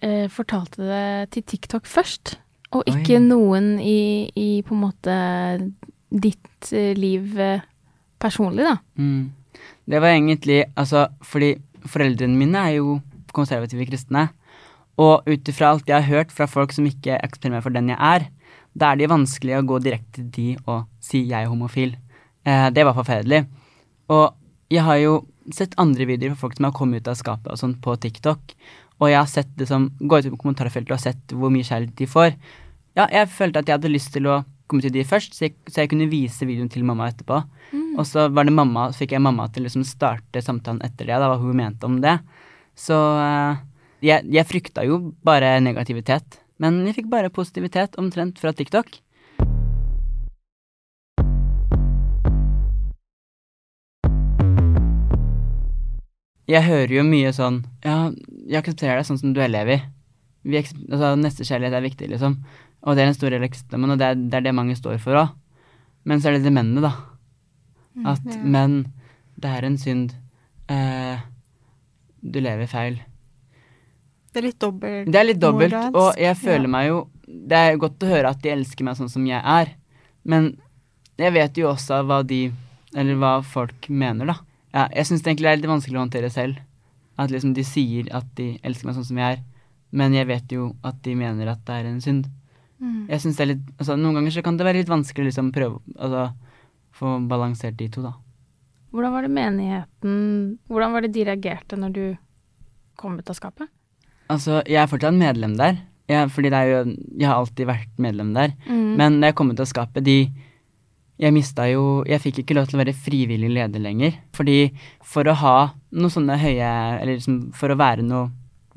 eh, 0.03 0.27
fortalte 0.31 0.83
det 0.83 1.31
til 1.35 1.47
TikTok 1.53 1.87
først, 1.87 2.37
og 2.75 2.89
ikke 2.91 3.19
Oi. 3.19 3.23
noen 3.23 3.75
i, 3.79 4.29
i 4.35 4.49
på 4.65 4.75
en 4.75 4.83
måte 4.83 5.15
ditt 6.09 6.71
eh, 6.75 6.93
liv 6.97 7.39
eh, 7.39 7.63
personlig, 8.21 8.65
da? 8.67 8.77
Mm. 8.99 9.31
Det 9.85 10.01
var 10.01 10.15
egentlig 10.15 10.63
altså 10.75 11.07
fordi 11.23 11.55
foreldrene 11.85 12.37
mine 12.37 12.63
er 12.67 12.79
jo 12.79 12.99
konservative 13.35 13.85
kristne. 13.87 14.29
Og 15.01 15.27
ut 15.27 15.51
ifra 15.51 15.73
alt 15.73 15.89
jeg 15.89 15.97
har 15.97 16.07
hørt 16.07 16.31
fra 16.31 16.47
folk 16.47 16.71
som 16.71 16.87
ikke 16.87 17.19
eksprimerer 17.19 17.63
for 17.65 17.75
den 17.75 17.91
jeg 17.91 17.99
er, 17.99 18.29
da 18.75 18.91
er 18.91 18.99
det 18.99 19.11
vanskelig 19.11 19.57
å 19.57 19.65
gå 19.67 19.79
direkte 19.83 20.23
til 20.23 20.31
de 20.35 20.47
og 20.65 20.87
si 21.03 21.25
jeg 21.27 21.43
er 21.43 21.51
homofil. 21.51 21.95
Eh, 22.47 22.67
det 22.75 22.85
var 22.87 22.97
forferdelig. 22.97 23.45
Og 24.11 24.33
jeg 24.71 24.83
har 24.87 24.99
jo 25.01 25.19
sett 25.53 25.75
andre 25.81 26.07
videoer 26.09 26.33
fra 26.33 26.47
folk 26.47 26.57
som 26.57 26.69
har 26.69 26.75
kommet 26.75 27.03
ut 27.03 27.11
av 27.11 27.19
skapet 27.19 27.51
og 27.53 27.59
sånn 27.59 27.75
på 27.83 27.95
TikTok, 28.01 28.55
og 28.95 29.09
jeg 29.11 29.19
har 29.19 29.29
sett 29.29 29.51
det 29.59 29.67
som 29.69 29.89
går 29.99 30.25
ut 30.25 30.35
på 30.35 30.45
kommentarfeltet 30.45 30.95
og 30.95 31.03
sett 31.03 31.35
hvor 31.35 31.51
mye 31.53 31.67
kjærlighet 31.67 31.97
de 31.99 32.07
får. 32.09 32.37
Ja, 32.95 33.09
jeg 33.11 33.27
følte 33.27 33.59
at 33.59 33.67
jeg 33.67 33.75
hadde 33.75 33.91
lyst 33.91 34.13
til 34.15 34.27
å 34.31 34.41
komme 34.71 34.81
til 34.81 34.93
de 34.95 35.03
først, 35.05 35.35
så 35.35 35.45
jeg, 35.45 35.57
så 35.67 35.83
jeg 35.83 35.91
kunne 35.91 36.07
vise 36.07 36.47
videoen 36.47 36.71
til 36.71 36.85
mamma 36.87 37.09
etterpå. 37.11 37.41
Og 37.99 38.05
så 38.07 38.29
var 38.31 38.47
det 38.47 38.55
mamma, 38.55 38.87
fikk 38.95 39.11
jeg 39.17 39.23
mamma 39.23 39.49
til 39.51 39.65
å 39.65 39.67
liksom 39.67 39.83
starte 39.87 40.41
samtalen 40.41 40.79
etter 40.85 41.09
det, 41.09 41.17
da, 41.19 41.27
hva 41.27 41.35
hun 41.41 41.59
mente 41.59 41.87
om 41.89 41.99
det. 42.03 42.15
Så 42.75 42.95
eh, 42.95 43.59
jeg, 44.05 44.23
jeg 44.31 44.47
frykta 44.47 44.85
jo 44.87 45.01
bare 45.27 45.57
negativitet. 45.63 46.39
Men 46.63 46.85
jeg 46.87 46.95
fikk 47.01 47.09
bare 47.11 47.33
positivitet 47.35 47.99
omtrent 47.99 48.39
fra 48.39 48.55
TikTok. 48.55 48.87
Jeg 56.45 56.61
hører 56.61 56.91
jo 56.93 57.01
mye 57.01 57.31
sånn 57.33 57.63
Ja, 57.81 58.11
jeg 58.45 58.59
aksepterer 58.59 58.99
deg 58.99 59.07
sånn 59.07 59.17
som 59.17 59.31
du 59.33 59.39
er, 59.41 59.49
Levi. 59.49 59.79
Vi 60.45 60.59
altså, 60.61 61.15
Nestekjærlighet 61.17 61.73
er 61.73 61.85
viktig, 61.85 62.09
liksom. 62.11 62.37
Og 62.85 62.93
det 62.93 63.03
er 63.03 63.09
den 63.09 63.17
store 63.17 63.39
del 63.39 63.45
og 63.49 63.97
det 63.97 64.07
er, 64.07 64.15
det 64.15 64.37
er 64.37 64.45
det 64.45 64.55
mange 64.55 64.75
står 64.77 64.99
for 65.01 65.17
òg. 65.17 65.33
Men 66.05 66.21
så 66.21 66.29
er 66.29 66.37
det 66.37 66.45
det 66.45 66.53
mennene, 66.53 66.85
da. 66.85 66.93
At 68.13 68.25
ja. 68.29 68.37
menn, 68.43 68.83
det 69.41 69.49
er 69.49 69.65
en 69.65 69.77
synd. 69.81 70.13
Eh, 70.69 71.23
du 72.21 72.39
lever 72.41 72.69
feil. 72.69 72.99
Det 74.35 74.41
er 74.41 74.47
litt 74.49 74.59
dobbelt. 74.61 75.09
Det 75.09 75.19
er 75.19 75.27
litt 75.29 75.41
dobbelt, 75.41 75.75
og 75.95 76.19
jeg 76.19 76.35
føler 76.37 76.67
ja. 76.67 76.71
meg 76.73 76.87
jo 76.89 76.97
Det 77.25 77.57
er 77.57 77.77
godt 77.79 78.03
å 78.03 78.09
høre 78.09 78.31
at 78.35 78.41
de 78.43 78.51
elsker 78.51 78.85
meg 78.85 78.97
sånn 78.97 79.09
som 79.09 79.23
jeg 79.25 79.39
er, 79.39 79.71
men 80.27 80.49
jeg 81.15 81.31
vet 81.31 81.57
jo 81.57 81.69
også 81.69 82.01
hva 82.03 82.19
de 82.27 82.49
Eller 82.95 83.15
hva 83.19 83.37
folk 83.43 83.87
mener, 83.89 84.27
da. 84.27 84.35
Ja, 84.75 84.87
jeg 84.91 85.07
syns 85.07 85.23
egentlig 85.23 85.47
det 85.47 85.53
er 85.53 85.61
litt 85.61 85.71
vanskelig 85.71 85.97
å 85.97 86.03
håndtere 86.03 86.29
selv. 86.31 86.59
At 87.15 87.31
liksom 87.31 87.53
de 87.55 87.63
sier 87.63 88.09
at 88.15 88.27
de 88.35 88.57
elsker 88.63 88.89
meg 88.89 88.97
sånn 88.97 89.07
som 89.07 89.19
jeg 89.19 89.37
er, 89.37 89.43
men 89.95 90.15
jeg 90.15 90.27
vet 90.27 90.51
jo 90.51 90.73
at 90.83 90.99
de 91.03 91.15
mener 91.15 91.47
at 91.47 91.61
det 91.67 91.77
er 91.79 91.87
en 91.87 92.01
synd. 92.03 92.27
Mm. 92.85 93.05
Jeg 93.09 93.23
synes 93.23 93.37
det 93.37 93.43
er 93.45 93.51
litt 93.55 93.69
Altså, 93.79 93.95
noen 93.97 94.19
ganger 94.19 94.35
så 94.35 94.43
kan 94.45 94.59
det 94.59 94.67
være 94.67 94.83
litt 94.83 94.91
vanskelig 94.91 95.25
å 95.25 95.29
liksom 95.31 95.49
prøve 95.55 95.81
Altså 95.95 96.27
få 96.95 97.17
balansert 97.27 97.75
de 97.79 97.89
to, 97.91 98.03
da. 98.05 98.13
Hvordan 98.95 99.15
var 99.15 99.25
det 99.25 99.33
menigheten 99.35 100.13
Hvordan 100.71 100.95
var 100.95 101.05
det 101.05 101.13
de 101.15 101.25
reagerte 101.27 101.79
når 101.79 101.95
du 101.95 102.05
kom 102.99 103.17
ut 103.19 103.29
av 103.31 103.37
skapet? 103.37 103.71
Altså, 104.31 104.61
jeg 104.63 104.79
er 104.81 104.89
fortsatt 104.89 105.13
medlem 105.17 105.53
der. 105.59 105.81
Jeg, 106.09 106.29
fordi 106.33 106.51
det 106.53 106.59
er 106.59 106.71
jo 106.71 106.79
Jeg 107.19 107.27
har 107.27 107.39
alltid 107.39 107.69
vært 107.69 108.01
medlem 108.01 108.33
der. 108.37 108.55
Mm. 108.69 108.91
Men 108.99 109.19
da 109.19 109.31
jeg 109.31 109.37
kom 109.39 109.51
ut 109.51 109.59
av 109.59 109.69
skapet, 109.69 110.05
de 110.05 110.29
Jeg 111.19 111.35
mista 111.35 111.67
jo 111.71 112.03
Jeg 112.07 112.23
fikk 112.23 112.43
ikke 112.43 112.57
lov 112.57 112.69
til 112.69 112.79
å 112.79 112.83
være 112.83 112.95
frivillig 112.95 113.51
leder 113.51 113.83
lenger. 113.83 114.19
Fordi 114.37 114.71
for 115.03 115.27
å 115.27 115.37
ha 115.41 115.57
noe 115.95 116.13
sånne 116.13 116.39
høye 116.39 116.71
Eller 117.01 117.17
liksom 117.17 117.49
for 117.57 117.73
å 117.73 117.79
være 117.79 118.05
noe 118.05 118.31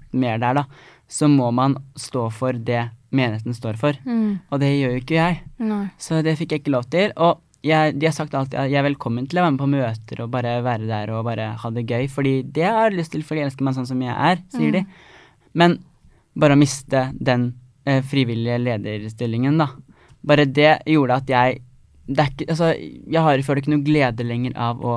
mer 0.08 0.38
der, 0.40 0.56
da, 0.56 0.62
så 1.04 1.28
må 1.28 1.50
man 1.52 1.74
stå 2.00 2.30
for 2.32 2.56
det 2.56 2.86
menigheten 3.14 3.56
står 3.56 3.78
for. 3.80 3.98
Mm. 4.04 4.40
Og 4.50 4.62
det 4.62 4.72
gjør 4.74 4.94
jo 4.94 5.02
ikke 5.02 5.18
jeg. 5.18 5.42
Nei. 5.64 5.84
Så 6.00 6.22
det 6.24 6.36
fikk 6.40 6.54
jeg 6.54 6.64
ikke 6.64 6.74
lov 6.74 6.88
til. 6.92 7.12
Og 7.16 7.40
jeg, 7.66 7.96
de 7.98 8.06
har 8.06 8.14
sagt 8.14 8.36
alltid 8.38 8.58
at 8.60 8.70
jeg 8.70 8.78
er 8.80 8.86
velkommen 8.86 9.26
til 9.28 9.40
å 9.40 9.44
være 9.44 9.54
med 9.56 9.62
på 9.62 9.70
møter 9.72 10.20
og 10.22 10.32
bare 10.34 10.58
være 10.64 10.86
der 10.88 11.12
og 11.14 11.24
bare 11.26 11.50
ha 11.58 11.70
det 11.74 11.86
gøy. 11.88 12.08
Fordi 12.12 12.34
det 12.44 12.66
har 12.68 12.90
jeg 12.90 13.00
lyst 13.00 13.14
til, 13.16 13.24
fordi 13.26 13.42
jeg 13.42 13.50
elsker 13.50 13.66
meg 13.66 13.78
sånn 13.78 13.88
som 13.90 14.04
jeg 14.04 14.14
er, 14.14 14.42
sier 14.54 14.76
de. 14.76 14.84
Men 15.58 15.78
bare 16.38 16.54
å 16.54 16.60
miste 16.60 17.08
den 17.14 17.50
eh, 17.88 18.02
frivillige 18.06 18.60
lederstillingen, 18.62 19.58
da. 19.58 19.72
Bare 20.28 20.46
det 20.46 20.78
gjorde 20.86 21.22
at 21.22 21.32
jeg 21.32 21.64
det 22.08 22.22
er 22.22 22.30
ikke, 22.32 22.46
altså, 22.48 22.68
Jeg 22.72 23.20
har, 23.20 23.42
føler 23.44 23.60
ikke 23.60 23.72
noe 23.74 23.84
glede 23.84 24.24
lenger 24.24 24.54
av 24.56 24.80
å 24.80 24.94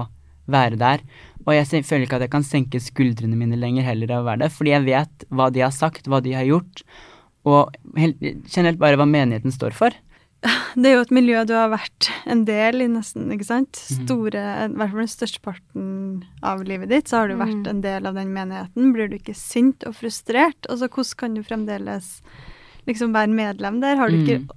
være 0.51 0.77
der. 0.79 1.03
Og 1.43 1.55
jeg 1.55 1.83
føler 1.83 2.05
ikke 2.05 2.19
at 2.19 2.25
jeg 2.27 2.33
kan 2.33 2.45
senke 2.45 2.79
skuldrene 2.79 3.35
mine 3.35 3.57
lenger 3.59 3.83
heller 3.87 4.13
av 4.15 4.23
å 4.23 4.29
være 4.29 4.43
der, 4.45 4.53
fordi 4.53 4.73
jeg 4.75 4.85
vet 4.85 5.25
hva 5.33 5.49
de 5.51 5.63
har 5.65 5.73
sagt, 5.75 6.07
hva 6.07 6.21
de 6.23 6.35
har 6.37 6.45
gjort, 6.47 6.83
og 7.47 7.73
helt, 7.97 8.19
generelt 8.51 8.79
bare 8.81 8.97
hva 8.99 9.07
menigheten 9.09 9.51
står 9.53 9.73
for. 9.77 9.95
Det 10.73 10.87
er 10.89 10.95
jo 10.95 11.01
et 11.03 11.11
miljø 11.13 11.43
du 11.45 11.51
har 11.53 11.69
vært 11.69 12.07
en 12.25 12.39
del 12.47 12.81
i 12.81 12.87
nesten, 12.89 13.27
ikke 13.29 13.45
sant? 13.45 13.77
Mhm. 13.77 14.05
Store, 14.07 14.41
I 14.65 14.69
hvert 14.73 14.89
fall 14.89 15.03
den 15.03 15.11
størsteparten 15.11 16.23
av 16.41 16.63
livet 16.65 16.89
ditt, 16.89 17.07
så 17.11 17.19
har 17.21 17.27
du 17.29 17.35
vært 17.37 17.61
Mhm. 17.61 17.67
en 17.69 17.81
del 17.81 18.07
av 18.07 18.15
den 18.15 18.33
menigheten. 18.33 18.93
Blir 18.93 19.07
du 19.09 19.17
ikke 19.19 19.35
sint 19.35 19.83
og 19.85 19.93
frustrert? 19.93 20.65
Altså, 20.69 20.87
hvordan 20.89 21.17
kan 21.17 21.33
du 21.35 21.43
fremdeles 21.43 22.21
liksom 22.87 23.13
være 23.13 23.29
medlem 23.29 23.81
der? 23.81 23.97
Har 23.97 24.09
du 24.09 24.17
ikke 24.17 24.47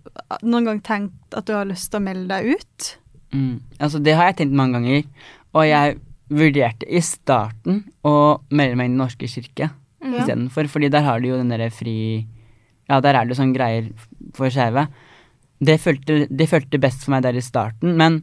noen 0.43 0.65
gang 0.65 0.81
tenkt 0.81 1.13
at 1.37 1.45
du 1.45 1.53
har 1.53 1.67
lyst 1.67 1.91
til 1.91 2.01
å 2.01 2.05
melde 2.05 2.29
deg 2.29 2.55
ut? 2.57 2.97
Mm. 3.33 3.61
Altså, 3.79 4.03
det 4.03 4.15
har 4.15 4.33
jeg 4.33 4.37
tenkt 4.37 4.55
mange 4.55 4.73
ganger, 4.81 5.05
og 5.55 5.65
jeg 5.69 5.99
vurderte 6.31 6.89
i 6.89 7.01
starten 7.01 7.85
å 8.03 8.41
melde 8.51 8.77
meg 8.77 8.87
inn 8.89 8.95
i 8.95 8.97
Den 8.97 9.07
norske 9.07 9.29
kirke. 9.29 9.71
Ja. 10.05 10.21
istedenfor, 10.21 10.69
fordi 10.69 10.91
der 10.91 11.01
har 11.03 11.19
du 11.21 11.29
jo 11.29 11.37
den 11.39 11.49
derre 11.49 11.71
fri 11.73 12.27
Ja, 12.91 13.01
der 13.01 13.17
er 13.17 13.29
det 13.29 13.39
sånne 13.39 13.57
greier 13.57 13.89
for 14.37 14.53
skeive. 14.53 14.87
Det 15.65 15.79
følte, 15.81 16.25
det 16.29 16.51
følte 16.51 16.81
best 16.83 17.07
for 17.07 17.15
meg 17.15 17.25
der 17.25 17.39
i 17.39 17.45
starten, 17.45 17.95
men 17.97 18.23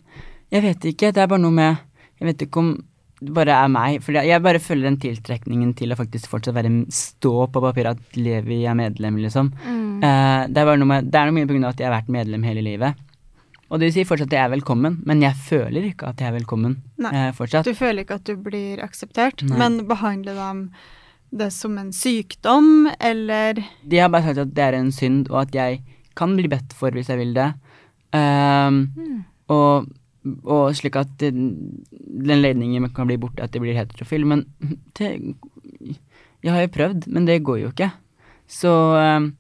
jeg 0.52 0.66
vet 0.66 0.88
ikke, 0.92 1.14
det 1.16 1.24
er 1.24 1.30
bare 1.32 1.42
noe 1.42 1.56
med 1.56 1.78
Jeg 2.20 2.28
vet 2.28 2.42
ikke 2.46 2.62
om 2.62 2.74
det 3.22 3.34
bare 3.36 3.54
er 3.54 3.70
meg, 3.70 4.00
for 4.02 4.18
jeg 4.18 4.42
bare 4.42 4.60
føler 4.62 4.88
den 4.88 4.98
tiltrekningen 5.02 5.76
til 5.78 5.94
å 5.94 5.98
faktisk 5.98 6.30
fortsatt 6.32 6.56
være 6.58 6.72
stå 6.94 7.34
på 7.54 7.62
papiret 7.62 8.00
at 8.00 8.18
Levi 8.18 8.64
er 8.66 8.78
medlem, 8.78 9.20
liksom. 9.22 9.52
Mm. 9.62 10.02
Uh, 10.02 10.50
det, 10.50 10.58
er 10.58 10.66
bare 10.66 10.80
noe 10.82 10.90
med, 10.90 11.12
det 11.14 11.20
er 11.20 11.30
noe 11.30 11.36
mye 11.36 11.50
på 11.50 11.54
grunn 11.54 11.68
av 11.68 11.76
at 11.76 11.84
jeg 11.84 11.90
har 11.90 11.94
vært 12.00 12.10
medlem 12.14 12.48
hele 12.50 12.64
livet. 12.66 13.04
Og 13.70 13.78
det 13.78 13.88
vil 13.88 13.94
si 14.00 14.08
fortsatt 14.10 14.32
at 14.32 14.38
jeg 14.40 14.46
er 14.48 14.54
velkommen, 14.56 14.98
men 15.06 15.22
jeg 15.22 15.38
føler 15.38 15.86
ikke 15.92 16.10
at 16.10 16.22
jeg 16.22 16.32
er 16.32 16.36
velkommen 16.40 16.80
Nei. 17.06 17.12
uh, 17.14 17.28
fortsatt. 17.38 17.70
Du 17.70 17.78
føler 17.78 18.08
ikke 18.08 18.18
at 18.18 18.26
du 18.26 18.42
blir 18.42 18.82
akseptert, 18.82 19.46
Nei. 19.46 19.60
men 19.62 19.78
behandler 19.90 20.42
dem 20.42 20.66
det 21.32 21.48
som 21.56 21.78
en 21.80 21.92
sykdom, 21.96 22.90
eller 23.00 23.62
De 23.88 23.98
har 24.02 24.10
bare 24.12 24.24
sagt 24.30 24.42
at 24.44 24.54
det 24.56 24.64
er 24.66 24.78
en 24.80 24.92
synd, 24.92 25.30
og 25.32 25.42
at 25.46 25.56
jeg 25.56 25.82
kan 26.20 26.34
bli 26.36 26.50
bedt 26.52 26.74
for 26.76 26.92
hvis 26.92 27.08
jeg 27.10 27.18
vil 27.22 27.34
det. 27.38 27.54
Um, 28.12 28.82
Mm. 28.98 29.24
og, 29.48 29.86
og 30.44 30.76
slik 30.76 30.96
at 31.00 31.14
den, 31.20 31.46
den 32.28 32.42
ledningen 32.44 32.90
kan 32.94 33.08
bli 33.08 33.18
borte, 33.18 33.44
at 33.44 33.52
det 33.56 33.62
blir 33.64 33.74
heterofil. 33.78 34.26
Men 34.28 34.46
det 35.00 35.36
Jeg 36.44 36.52
har 36.52 36.62
jo 36.66 36.74
prøvd, 36.74 37.08
men 37.08 37.26
det 37.26 37.44
går 37.44 37.60
jo 37.62 37.70
ikke. 37.72 37.92
Så 38.48 38.70
um, 39.00 39.32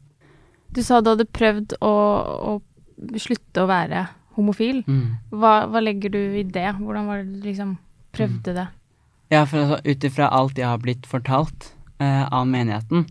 Du 0.74 0.81
sa 0.83 1.01
du 1.01 1.10
hadde 1.12 1.25
prøvd 1.27 1.75
å, 1.81 1.91
å 2.55 3.17
slutte 3.19 3.63
å 3.63 3.67
være 3.67 4.07
homofil. 4.38 4.83
mm. 4.88 5.07
Hva, 5.36 5.65
hva 5.67 5.81
legger 5.83 6.10
du 6.13 6.19
i 6.39 6.43
det? 6.43 6.69
Hvordan 6.79 7.07
var 7.10 7.24
det 7.24 7.33
du 7.41 7.48
liksom 7.50 7.75
prøvde 8.15 8.53
det? 8.55 8.67
Ja, 9.31 9.43
for 9.45 9.60
altså, 9.63 9.81
ut 9.83 10.03
ifra 10.07 10.29
alt 10.31 10.57
jeg 10.60 10.67
har 10.67 10.79
blitt 10.79 11.05
fortalt 11.07 11.74
av 12.05 12.48
menigheten, 12.50 13.05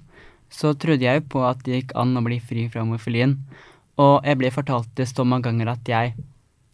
så 0.51 0.73
trodde 0.75 1.05
jeg 1.07 1.21
jo 1.21 1.27
på 1.37 1.43
at 1.47 1.61
det 1.67 1.77
gikk 1.83 1.93
an 2.01 2.17
å 2.19 2.23
bli 2.27 2.41
fri 2.43 2.65
fra 2.73 2.83
homofilien. 2.83 3.37
Og 4.01 4.25
jeg 4.27 4.39
ble 4.41 4.51
fortalt 4.51 4.89
det 4.99 5.07
så 5.11 5.23
mange 5.27 5.45
ganger 5.51 5.69
at 5.75 5.85
jeg 5.89 6.15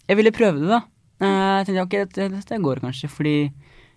Jeg 0.09 0.17
ville 0.17 0.31
prøve 0.33 0.61
det, 0.63 0.69
da. 0.71 0.81
Eh, 1.21 1.57
jeg 1.59 1.67
tenkte 1.67 1.83
ok, 1.83 1.97
det, 2.15 2.29
det, 2.33 2.43
det 2.49 2.61
går 2.63 2.81
kanskje, 2.85 3.09
fordi 3.11 3.37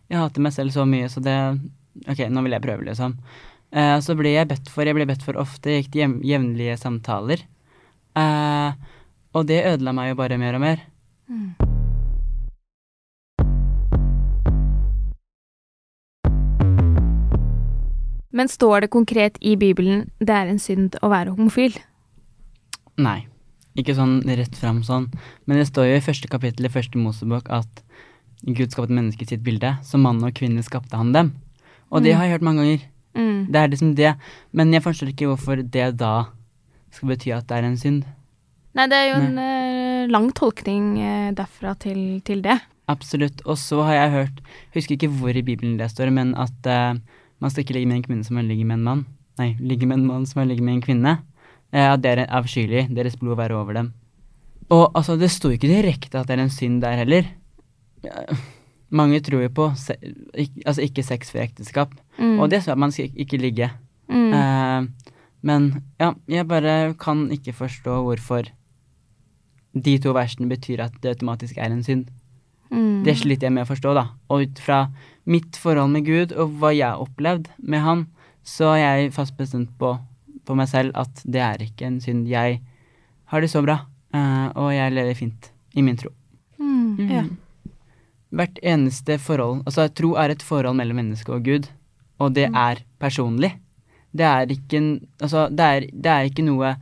jeg 0.10 0.18
hater 0.18 0.42
meg 0.42 0.54
selv 0.56 0.74
så 0.74 0.86
mye, 0.90 1.10
så 1.12 1.22
det 1.22 1.36
Ok, 2.10 2.22
nå 2.32 2.42
vil 2.46 2.56
jeg 2.56 2.64
prøve, 2.64 2.86
liksom. 2.88 3.18
Eh, 3.76 3.98
så 4.02 4.16
ble 4.18 4.32
jeg 4.34 4.48
bedt 4.50 4.70
for. 4.72 4.88
Jeg 4.88 4.96
ble 4.96 5.06
bedt 5.10 5.22
for 5.26 5.36
ofte. 5.38 5.70
Jeg 5.70 5.84
gikk 5.84 5.92
til 5.94 6.02
jevn- 6.06 6.22
jevnlige 6.26 6.78
samtaler. 6.80 7.44
Eh, 8.16 8.72
og 9.36 9.46
det 9.50 9.66
ødela 9.76 9.94
meg 9.94 10.14
jo 10.14 10.16
bare 10.22 10.38
mer 10.42 10.56
og 10.56 10.62
mer. 10.64 10.88
Men 18.32 18.48
står 18.52 18.82
det 18.86 18.90
konkret 18.94 19.38
i 19.42 19.56
Bibelen 19.58 20.10
det 20.20 20.30
er 20.36 20.50
en 20.52 20.60
synd 20.62 20.96
å 21.02 21.10
være 21.10 21.34
homofil? 21.34 21.78
Nei, 23.00 23.24
ikke 23.80 23.96
sånn 23.98 24.20
rett 24.28 24.56
fram 24.60 24.82
sånn. 24.86 25.08
Men 25.48 25.58
det 25.62 25.68
står 25.70 25.88
jo 25.90 25.98
i 25.98 26.04
første 26.06 26.30
kapittel 26.32 26.68
i 26.68 26.74
første 26.74 27.00
Mosebok 27.00 27.50
at 27.50 27.84
Gud 28.46 28.72
skapte 28.72 28.94
mennesket 28.96 29.26
i 29.26 29.36
sitt 29.36 29.44
bilde. 29.44 29.78
Som 29.84 30.04
mann 30.06 30.22
og 30.24 30.36
kvinne 30.38 30.64
skapte 30.64 30.96
han 31.00 31.12
dem. 31.16 31.34
Og 31.92 32.04
det 32.04 32.14
Mm. 32.14 32.18
har 32.18 32.26
jeg 32.26 32.32
hørt 32.36 32.42
mange 32.46 32.62
ganger. 32.64 32.82
Mm. 33.16 33.52
Det 33.52 33.56
er 33.56 33.68
liksom 33.68 33.96
det. 33.96 34.16
Men 34.54 34.72
jeg 34.74 34.84
forstår 34.84 35.10
ikke 35.14 35.28
hvorfor 35.28 35.56
det 35.72 35.98
da 35.98 36.28
skal 36.92 37.10
bety 37.10 37.32
at 37.36 37.48
det 37.48 37.58
er 37.58 37.64
en 37.68 37.78
synd. 37.78 38.04
Nei, 38.76 38.86
det 38.88 38.94
er 38.96 39.08
jo 39.16 39.22
en 39.26 39.38
eh, 39.40 40.08
lang 40.08 40.32
tolkning 40.32 41.00
eh, 41.00 41.32
derfra 41.34 41.74
til, 41.80 42.22
til 42.22 42.42
det. 42.42 42.60
Absolutt. 42.88 43.42
Og 43.46 43.58
så 43.58 43.84
har 43.84 43.94
jeg 43.94 44.12
hørt, 44.12 44.42
jeg 44.74 44.82
husker 44.82 44.96
ikke 44.96 45.10
hvor 45.20 45.36
i 45.36 45.42
Bibelen 45.42 45.78
det 45.78 45.90
står, 45.92 46.12
men 46.12 46.36
at 46.38 46.66
eh, 46.66 46.94
man 47.40 47.52
skal 47.52 47.64
ikke 47.64 47.76
ligge 47.78 47.90
med 47.90 48.00
en 48.00 48.06
kvinne 48.06 48.28
som 48.28 48.38
man 48.40 48.50
ligger 48.50 48.68
med 48.68 48.80
en 48.80 48.86
mann. 48.88 49.06
Nei, 49.40 49.54
ligge 49.64 49.88
med 49.88 50.02
en 50.02 50.08
mann 50.10 50.28
som 50.28 50.42
man 50.42 50.50
ligger 50.52 50.66
med 50.68 50.78
en 50.78 50.84
kvinne. 50.84 51.16
Eh, 51.72 51.86
at 51.86 52.04
det 52.04 52.16
er 52.16 52.26
avskyelig. 52.28 52.88
Deres 52.96 53.18
blod 53.20 53.40
være 53.40 53.56
over 53.56 53.78
dem. 53.78 53.94
Og 54.70 54.92
altså, 54.94 55.16
det 55.18 55.32
sto 55.34 55.52
ikke 55.54 55.70
direkte 55.70 56.20
at 56.20 56.28
det 56.28 56.38
er 56.38 56.44
en 56.44 56.54
synd 56.54 56.82
der 56.84 57.00
heller. 57.00 57.30
Mange 58.90 59.20
tror 59.22 59.44
jo 59.44 59.50
på 59.54 59.70
se, 59.78 59.96
ikke, 60.34 60.64
altså 60.66 60.82
ikke 60.86 61.06
sex 61.06 61.32
før 61.32 61.46
ekteskap. 61.46 61.94
Mm. 62.18 62.40
Og 62.40 62.50
det 62.52 62.64
sa 62.66 62.76
man 62.76 62.92
skal 62.92 63.12
ikke 63.16 63.38
ligge. 63.38 63.70
Mm. 64.10 64.34
Eh, 64.34 65.12
men 65.42 65.70
ja, 66.02 66.14
jeg 66.28 66.48
bare 66.48 66.94
kan 67.00 67.30
ikke 67.32 67.54
forstå 67.56 68.02
hvorfor 68.04 68.50
de 69.74 69.98
to 70.02 70.14
versene 70.18 70.50
betyr 70.50 70.82
at 70.84 70.96
det 71.04 71.14
automatisk 71.14 71.58
er 71.58 71.72
en 71.72 71.84
synd. 71.86 72.08
Mm. 72.70 73.04
Det 73.06 73.16
sliter 73.18 73.50
jeg 73.50 73.56
med 73.56 73.66
å 73.66 73.70
forstå, 73.70 73.94
da. 73.98 74.06
Og 74.30 74.46
ut 74.46 74.62
fra 74.62 74.84
mitt 75.30 75.58
forhold 75.62 75.94
med 75.94 76.06
Gud 76.08 76.34
og 76.36 76.58
hva 76.62 76.72
jeg 76.74 76.88
har 76.88 77.02
opplevd 77.02 77.50
med 77.60 77.84
han, 77.86 78.08
så 78.46 78.74
er 78.76 78.82
jeg 78.82 79.14
fast 79.18 79.38
bestemt 79.38 79.72
på, 79.82 79.96
på 80.46 80.58
meg 80.58 80.70
selv 80.72 80.96
at 80.98 81.22
det 81.26 81.42
er 81.46 81.64
ikke 81.66 81.88
en 81.90 82.00
synd. 82.04 82.30
Jeg 82.30 82.62
har 83.30 83.44
det 83.44 83.52
så 83.52 83.62
bra, 83.66 83.82
eh, 84.14 84.48
og 84.58 84.72
jeg 84.74 84.96
lever 84.96 85.18
fint 85.18 85.52
i 85.78 85.86
min 85.86 85.98
tro. 86.00 86.12
Mm. 86.58 86.98
Mm. 86.98 87.12
Ja. 87.14 87.24
Hvert 88.30 88.60
eneste 88.62 89.16
forhold 89.18 89.64
Altså, 89.66 89.88
tro 89.96 90.12
er 90.22 90.34
et 90.34 90.44
forhold 90.46 90.78
mellom 90.78 91.00
menneske 91.02 91.34
og 91.34 91.46
Gud, 91.48 91.70
og 92.22 92.36
det 92.36 92.50
er 92.50 92.84
personlig. 93.02 93.56
Det 94.12 94.26
er 94.26 94.52
ikke 94.54 94.78
en 94.78 94.90
Altså, 95.22 95.48
det 95.50 95.66
er, 95.66 95.88
det 95.94 96.12
er 96.12 96.30
ikke 96.30 96.46
noe 96.46 96.74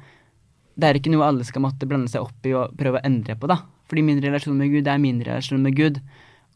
Det 0.80 0.88
er 0.88 1.00
ikke 1.00 1.12
noe 1.12 1.28
alle 1.28 1.44
skal 1.48 1.64
måtte 1.64 1.88
blande 1.90 2.12
seg 2.12 2.24
opp 2.24 2.48
i 2.48 2.54
og 2.56 2.76
prøve 2.78 3.00
å 3.00 3.06
endre 3.08 3.36
på, 3.36 3.50
da. 3.50 3.62
Fordi 3.88 4.04
min 4.04 4.20
relasjon 4.24 4.58
med 4.60 4.74
Gud 4.74 4.88
er 4.88 5.00
min 5.02 5.22
relasjon 5.24 5.64
med 5.64 5.76
Gud. 5.78 6.02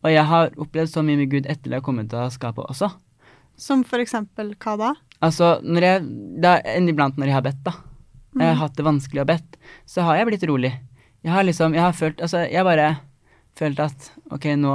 Og 0.02 0.12
jeg 0.12 0.26
har 0.28 0.52
opplevd 0.58 0.92
så 0.92 1.04
mye 1.06 1.20
med 1.20 1.32
Gud 1.32 1.46
etter 1.46 1.70
at 1.70 1.72
jeg 1.72 1.80
har 1.80 1.86
kommet 1.86 2.10
til 2.12 2.34
skapet 2.34 2.66
også. 2.66 2.92
som 3.58 3.84
for 3.84 4.02
eksempel 4.02 4.56
hva 4.58 4.78
da? 4.78 4.94
Altså, 5.22 5.60
når 5.62 5.86
jeg 5.86 6.06
da, 6.42 6.56
Iblant 6.80 7.18
når 7.18 7.30
jeg 7.30 7.36
har 7.36 7.46
bedt, 7.46 7.62
da. 7.64 7.74
Jeg 8.40 8.48
har 8.48 8.62
hatt 8.64 8.78
det 8.78 8.86
vanskelig 8.88 9.22
å 9.22 9.28
bedt, 9.28 9.58
så 9.86 10.06
har 10.08 10.18
jeg 10.18 10.30
blitt 10.30 10.46
rolig. 10.50 10.72
Jeg 11.22 11.34
har 11.36 11.44
liksom 11.44 11.76
Jeg 11.76 11.84
har 11.84 11.94
følt 11.94 12.22
Altså, 12.22 12.48
jeg 12.50 12.64
bare 12.66 12.96
følt 13.60 13.80
at 13.84 14.08
ok, 14.32 14.46
nå 14.58 14.72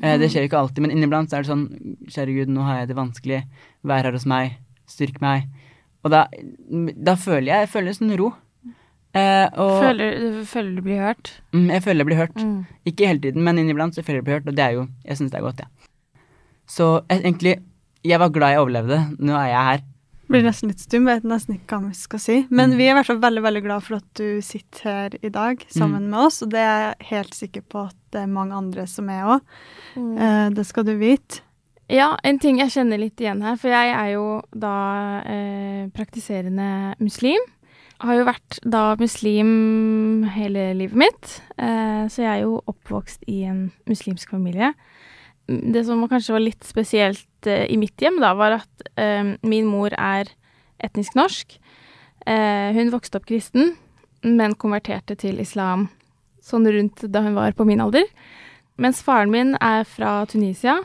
eh, 0.00 0.14
Det 0.16 0.30
skjer 0.30 0.46
ikke 0.46 0.56
alltid, 0.56 0.80
men 0.86 0.94
inniblant 0.94 1.28
så 1.28 1.36
er 1.36 1.44
det 1.44 1.50
sånn 1.50 1.66
Kjære 2.08 2.36
Gud, 2.38 2.52
nå 2.54 2.62
har 2.64 2.78
jeg 2.78 2.92
det 2.92 2.96
vanskelig. 2.96 3.42
Vær 3.84 4.06
her 4.06 4.16
hos 4.16 4.24
meg. 4.24 4.56
Styrk 4.88 5.20
meg. 5.20 5.50
Og 6.02 6.14
da, 6.14 6.24
da 6.96 7.14
føler 7.18 7.50
jeg, 7.50 7.66
jeg 7.66 7.72
føler 7.74 7.92
en 7.92 7.98
sånn 7.98 8.16
ro. 8.18 8.32
Eh, 9.14 9.48
og 9.60 9.74
Føler, 9.82 10.44
føler 10.48 10.76
du 10.76 10.82
blir 10.86 11.00
hørt? 11.04 11.32
mm, 11.52 11.66
jeg 11.68 11.82
føler 11.84 12.00
jeg 12.00 12.06
blir 12.06 12.16
hørt. 12.22 12.36
Mm. 12.40 12.66
Ikke 12.88 13.06
hele 13.10 13.20
tiden, 13.20 13.42
men 13.44 13.58
inniblant 13.60 13.94
så 13.94 14.02
føler 14.02 14.22
jeg 14.22 14.24
blir 14.24 14.38
hørt, 14.40 14.48
og 14.48 14.56
det 14.56 14.64
er 14.64 14.70
jo 14.78 14.86
Jeg 15.04 15.16
syns 15.18 15.30
det 15.30 15.38
er 15.38 15.44
godt, 15.44 15.58
jeg. 15.60 15.68
Ja. 15.68 16.20
Så 16.66 16.86
jeg, 17.10 17.20
egentlig 17.20 17.56
Jeg 18.04 18.18
var 18.18 18.28
glad 18.34 18.50
jeg 18.50 18.58
overlevde. 18.62 19.00
Nå 19.20 19.32
er 19.36 19.46
jeg 19.52 19.64
her. 19.68 19.82
Blir 20.32 20.42
nesten 20.46 20.68
litt 20.70 20.80
stum, 20.80 21.04
vet 21.04 21.22
nesten 21.28 21.54
ikke 21.58 21.76
hva 21.76 21.88
vi 21.90 21.94
skal 21.94 22.18
si. 22.18 22.46
Men 22.48 22.70
Mm. 22.72 22.76
vi 22.78 22.84
er 22.86 22.90
i 22.90 22.94
hvert 22.96 23.06
fall 23.06 23.20
veldig 23.20 23.42
veldig 23.44 23.62
glad 23.66 23.82
for 23.82 23.96
at 23.96 24.08
du 24.14 24.40
sitter 24.40 24.82
her 24.88 25.10
i 25.22 25.28
dag 25.28 25.60
sammen 25.68 26.08
med 26.08 26.18
oss, 26.18 26.40
og 26.42 26.50
det 26.50 26.58
er 26.60 26.80
jeg 26.96 27.06
helt 27.10 27.34
sikker 27.34 27.62
på 27.68 27.82
at 27.90 27.96
det 28.12 28.22
er 28.22 28.26
mange 28.32 28.54
andre 28.56 28.86
som 28.88 29.08
er 29.10 29.22
òg. 29.24 29.40
Eh, 29.96 30.48
det 30.56 30.64
skal 30.66 30.84
du 30.84 30.96
vite. 30.96 31.42
Ja, 31.90 32.16
en 32.24 32.38
ting 32.38 32.58
jeg 32.62 32.70
kjenner 32.72 32.98
litt 32.98 33.20
igjen 33.20 33.42
her, 33.42 33.56
for 33.56 33.68
jeg 33.68 33.92
er 33.92 34.12
jo 34.14 34.40
da 34.56 35.20
eh, 35.26 35.86
praktiserende 35.92 36.94
muslim. 36.98 37.40
Har 38.02 38.16
jo 38.18 38.24
vært 38.26 38.56
da 38.66 38.96
muslim 38.98 40.24
hele 40.34 40.72
livet 40.74 40.98
mitt, 40.98 41.36
eh, 41.54 42.02
så 42.10 42.24
jeg 42.24 42.30
er 42.32 42.40
jo 42.42 42.56
oppvokst 42.66 43.22
i 43.30 43.44
en 43.46 43.68
muslimsk 43.86 44.32
familie. 44.34 44.72
Det 45.46 45.84
som 45.86 46.02
kanskje 46.10 46.34
var 46.34 46.42
litt 46.42 46.66
spesielt 46.66 47.46
eh, 47.46 47.68
i 47.70 47.78
mitt 47.78 48.02
hjem, 48.02 48.18
da, 48.18 48.32
var 48.34 48.56
at 48.56 48.84
eh, 48.98 49.36
min 49.46 49.70
mor 49.70 49.94
er 49.94 50.32
etnisk 50.82 51.14
norsk. 51.14 51.58
Hun 52.22 52.90
vokste 52.92 53.18
opp 53.18 53.24
kristen, 53.26 53.72
men 54.22 54.52
konverterte 54.54 55.16
til 55.18 55.40
islam 55.42 55.88
sånn 56.42 56.68
rundt 56.70 57.02
da 57.10 57.22
hun 57.24 57.34
var 57.34 57.54
på 57.58 57.66
min 57.66 57.82
alder. 57.82 58.06
Mens 58.78 59.00
faren 59.02 59.30
min 59.30 59.56
er 59.58 59.82
fra 59.90 60.20
Tunisia, 60.30 60.76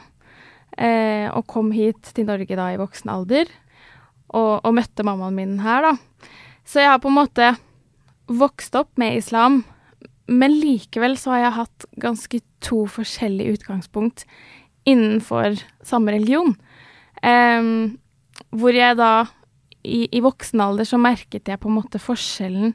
og 0.74 1.46
kom 1.50 1.70
hit 1.74 2.10
til 2.18 2.26
Norge 2.26 2.58
da 2.58 2.72
i 2.74 2.82
voksen 2.82 3.14
alder. 3.14 3.54
og, 4.34 4.66
og 4.66 4.74
møtte 4.80 5.06
mammaen 5.06 5.38
min 5.38 5.60
her, 5.62 5.86
da. 5.86 5.94
Så 6.68 6.84
jeg 6.84 6.92
har 6.92 7.00
på 7.00 7.12
en 7.12 7.20
måte 7.22 7.54
vokst 8.28 8.76
opp 8.76 8.92
med 9.00 9.22
islam, 9.22 9.62
men 10.28 10.58
likevel 10.60 11.16
så 11.20 11.34
har 11.34 11.46
jeg 11.46 11.58
hatt 11.62 11.86
ganske 12.04 12.42
to 12.64 12.82
forskjellige 12.92 13.58
utgangspunkt 13.58 14.26
innenfor 14.88 15.56
samme 15.88 16.12
religion. 16.16 16.58
Um, 17.24 17.98
hvor 18.52 18.76
jeg 18.76 19.00
da 19.00 19.28
i, 19.88 20.08
i, 20.12 20.20
voksen 20.22 20.62
alder 20.62 20.88
så 20.88 21.00
merket 21.00 21.48
jeg 21.48 21.60
på 21.62 21.72
en 21.72 21.78
måte 21.78 22.02
forskjellen 22.02 22.74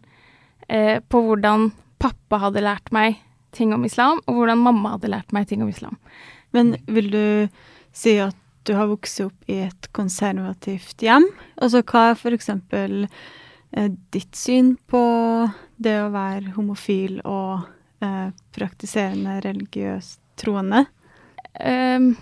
eh, 0.73 0.99
på 1.05 1.21
hvordan 1.27 1.69
pappa 2.03 2.41
hadde 2.47 2.65
lært 2.65 2.89
meg 2.95 3.21
ting 3.53 3.75
om 3.77 3.85
islam, 3.85 4.23
og 4.27 4.39
hvordan 4.39 4.63
mamma 4.65 4.95
hadde 4.95 5.13
lært 5.13 5.35
meg 5.37 5.51
ting 5.51 5.63
om 5.63 5.69
islam. 5.69 5.99
Men 6.57 6.75
vil 6.89 7.11
du 7.13 7.25
si 7.93 8.17
at 8.25 8.39
du 8.65 8.75
har 8.79 8.89
vokst 8.89 9.21
opp 9.25 9.51
i 9.53 9.61
et 9.67 9.89
konservativt 9.93 11.05
hjem? 11.05 11.27
Altså 11.61 11.83
hva 11.85 12.13
er 12.15 12.17
eh, 12.17 13.17
ditt 14.12 14.37
syn 14.37 14.75
på 14.91 15.02
det 15.83 15.95
å 16.02 16.11
være 16.12 16.52
homofil 16.57 17.21
og 17.25 17.64
eh, 18.05 18.29
praktiserende 18.55 19.38
religiøst 19.45 20.21
troende? 20.41 20.85
Um, 21.57 22.12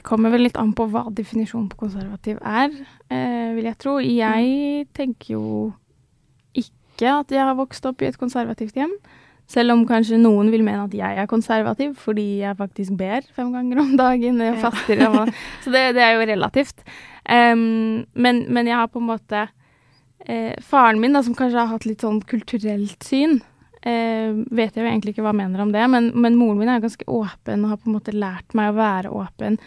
det 0.00 0.06
kommer 0.06 0.32
vel 0.32 0.46
litt 0.46 0.56
an 0.56 0.72
på 0.76 0.86
hva 0.88 1.04
definisjonen 1.12 1.68
på 1.68 1.82
konservativ 1.82 2.38
er, 2.40 2.72
eh, 3.12 3.50
vil 3.56 3.66
jeg 3.68 3.78
tro. 3.82 3.98
Jeg 4.00 4.86
tenker 4.96 5.34
jo 5.34 5.42
ikke 6.56 7.18
at 7.18 7.34
jeg 7.34 7.44
har 7.44 7.58
vokst 7.58 7.84
opp 7.84 8.00
i 8.00 8.08
et 8.08 8.16
konservativt 8.20 8.78
hjem. 8.80 8.94
Selv 9.50 9.74
om 9.74 9.82
kanskje 9.84 10.16
noen 10.20 10.48
vil 10.52 10.62
mene 10.62 10.86
at 10.86 10.94
jeg 10.94 11.18
er 11.18 11.28
konservativ 11.28 11.96
fordi 11.98 12.40
jeg 12.44 12.56
faktisk 12.56 12.94
ber 12.96 13.26
fem 13.34 13.50
ganger 13.52 13.82
om 13.82 13.96
dagen. 13.98 14.40
Og 14.46 14.60
faster, 14.62 15.02
og, 15.08 15.32
så 15.64 15.74
det, 15.74 15.84
det, 15.98 16.04
er 16.06 16.14
jo 16.14 16.28
relativt. 16.32 16.84
Um, 17.28 18.06
men, 18.14 18.44
men, 18.48 18.70
jeg 18.70 18.78
har 18.78 18.88
på 18.88 19.02
en 19.02 19.10
måte 19.10 19.48
eh, 20.26 20.56
Faren 20.62 21.00
min, 21.00 21.14
da, 21.16 21.22
som 21.22 21.36
kanskje 21.38 21.62
har 21.62 21.70
hatt 21.72 21.86
litt 21.88 22.04
sånn 22.04 22.20
kulturelt 22.28 23.06
syn, 23.06 23.40
eh, 23.82 24.32
vet 24.50 24.76
jeg 24.76 24.84
jo 24.84 24.90
egentlig 24.90 25.14
ikke 25.14 25.24
hva 25.24 25.32
han 25.34 25.42
mener 25.42 25.64
om 25.64 25.72
det, 25.74 25.86
men, 25.92 26.10
men, 26.14 26.36
moren 26.38 26.60
min 26.60 26.72
er 26.72 26.82
ganske 26.82 27.06
åpen 27.06 27.64
og 27.64 27.74
har 27.74 27.80
på 27.80 27.90
en 27.90 27.96
måte 27.96 28.16
lært 28.16 28.56
meg 28.58 28.72
å 28.72 28.78
være 28.80 29.14
åpen. 29.22 29.58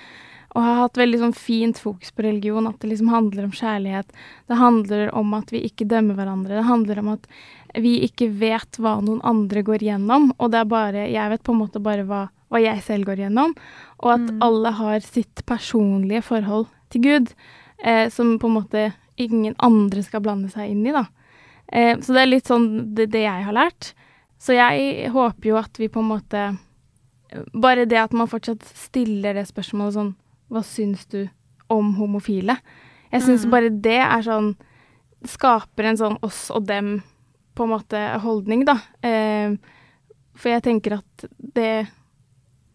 Og 0.54 0.62
har 0.62 0.84
hatt 0.84 1.00
veldig 1.02 1.18
sånn 1.18 1.34
fint 1.34 1.80
fokus 1.82 2.14
på 2.14 2.28
religion, 2.28 2.68
at 2.70 2.78
det 2.84 2.92
liksom 2.92 3.10
handler 3.10 3.48
om 3.48 3.56
kjærlighet. 3.58 4.12
Det 4.52 4.60
handler 4.60 5.10
om 5.18 5.34
at 5.34 5.50
vi 5.50 5.64
ikke 5.66 5.88
dømmer 5.90 6.20
hverandre. 6.20 6.60
Det 6.60 6.68
handler 6.68 7.02
om 7.02 7.10
at 7.16 7.26
vi 7.82 7.96
ikke 8.06 8.28
vet 8.38 8.78
hva 8.78 9.00
noen 9.02 9.24
andre 9.26 9.64
går 9.66 9.82
gjennom, 9.88 10.30
og 10.38 10.52
det 10.54 10.60
er 10.62 10.70
bare 10.70 11.08
Jeg 11.10 11.32
vet 11.32 11.44
på 11.44 11.56
en 11.56 11.62
måte 11.64 11.82
bare 11.82 12.06
hva, 12.06 12.28
hva 12.54 12.62
jeg 12.62 12.84
selv 12.86 13.10
går 13.10 13.26
gjennom, 13.26 13.56
og 14.04 14.10
at 14.14 14.28
mm. 14.30 14.42
alle 14.46 14.76
har 14.78 15.00
sitt 15.02 15.42
personlige 15.50 16.22
forhold 16.30 16.68
til 16.94 17.02
Gud, 17.02 17.34
eh, 17.84 18.10
som 18.14 18.38
på 18.38 18.52
en 18.52 18.58
måte 18.60 18.92
ingen 19.16 19.56
andre 19.58 20.04
skal 20.06 20.24
blande 20.26 20.50
seg 20.54 20.72
inn 20.72 20.86
i, 20.88 20.94
da. 20.96 21.06
Eh, 21.68 22.00
så 22.00 22.16
det 22.16 22.24
er 22.24 22.32
litt 22.32 22.50
sånn 22.50 22.68
det, 22.96 23.10
det 23.14 23.24
jeg 23.26 23.46
har 23.48 23.56
lært. 23.56 23.94
Så 24.44 24.58
jeg 24.58 25.10
håper 25.14 25.50
jo 25.50 25.60
at 25.60 25.80
vi 25.80 25.92
på 25.92 26.04
en 26.04 26.12
måte 26.12 26.44
Bare 27.58 27.88
det 27.90 27.98
at 27.98 28.12
man 28.14 28.28
fortsatt 28.30 28.62
stiller 28.78 29.34
det 29.34 29.48
spørsmålet 29.48 29.96
sånn 29.96 30.10
Hva 30.54 30.62
syns 30.68 31.08
du 31.10 31.24
om 31.72 31.94
homofile? 31.98 32.58
Jeg 33.14 33.24
syns 33.24 33.48
mm. 33.48 33.54
bare 33.54 33.72
det 33.72 34.02
er 34.04 34.26
sånn 34.26 34.52
Skaper 35.32 35.88
en 35.88 35.98
sånn 35.98 36.20
oss 36.28 36.50
og 36.54 36.68
dem 36.68 36.98
på 37.56 37.64
en 37.64 37.72
måte 37.72 38.00
holdning, 38.20 38.66
da. 38.68 38.74
Eh, 39.06 39.54
for 40.34 40.50
jeg 40.50 40.64
tenker 40.66 40.98
at 40.98 41.26
det 41.38 41.86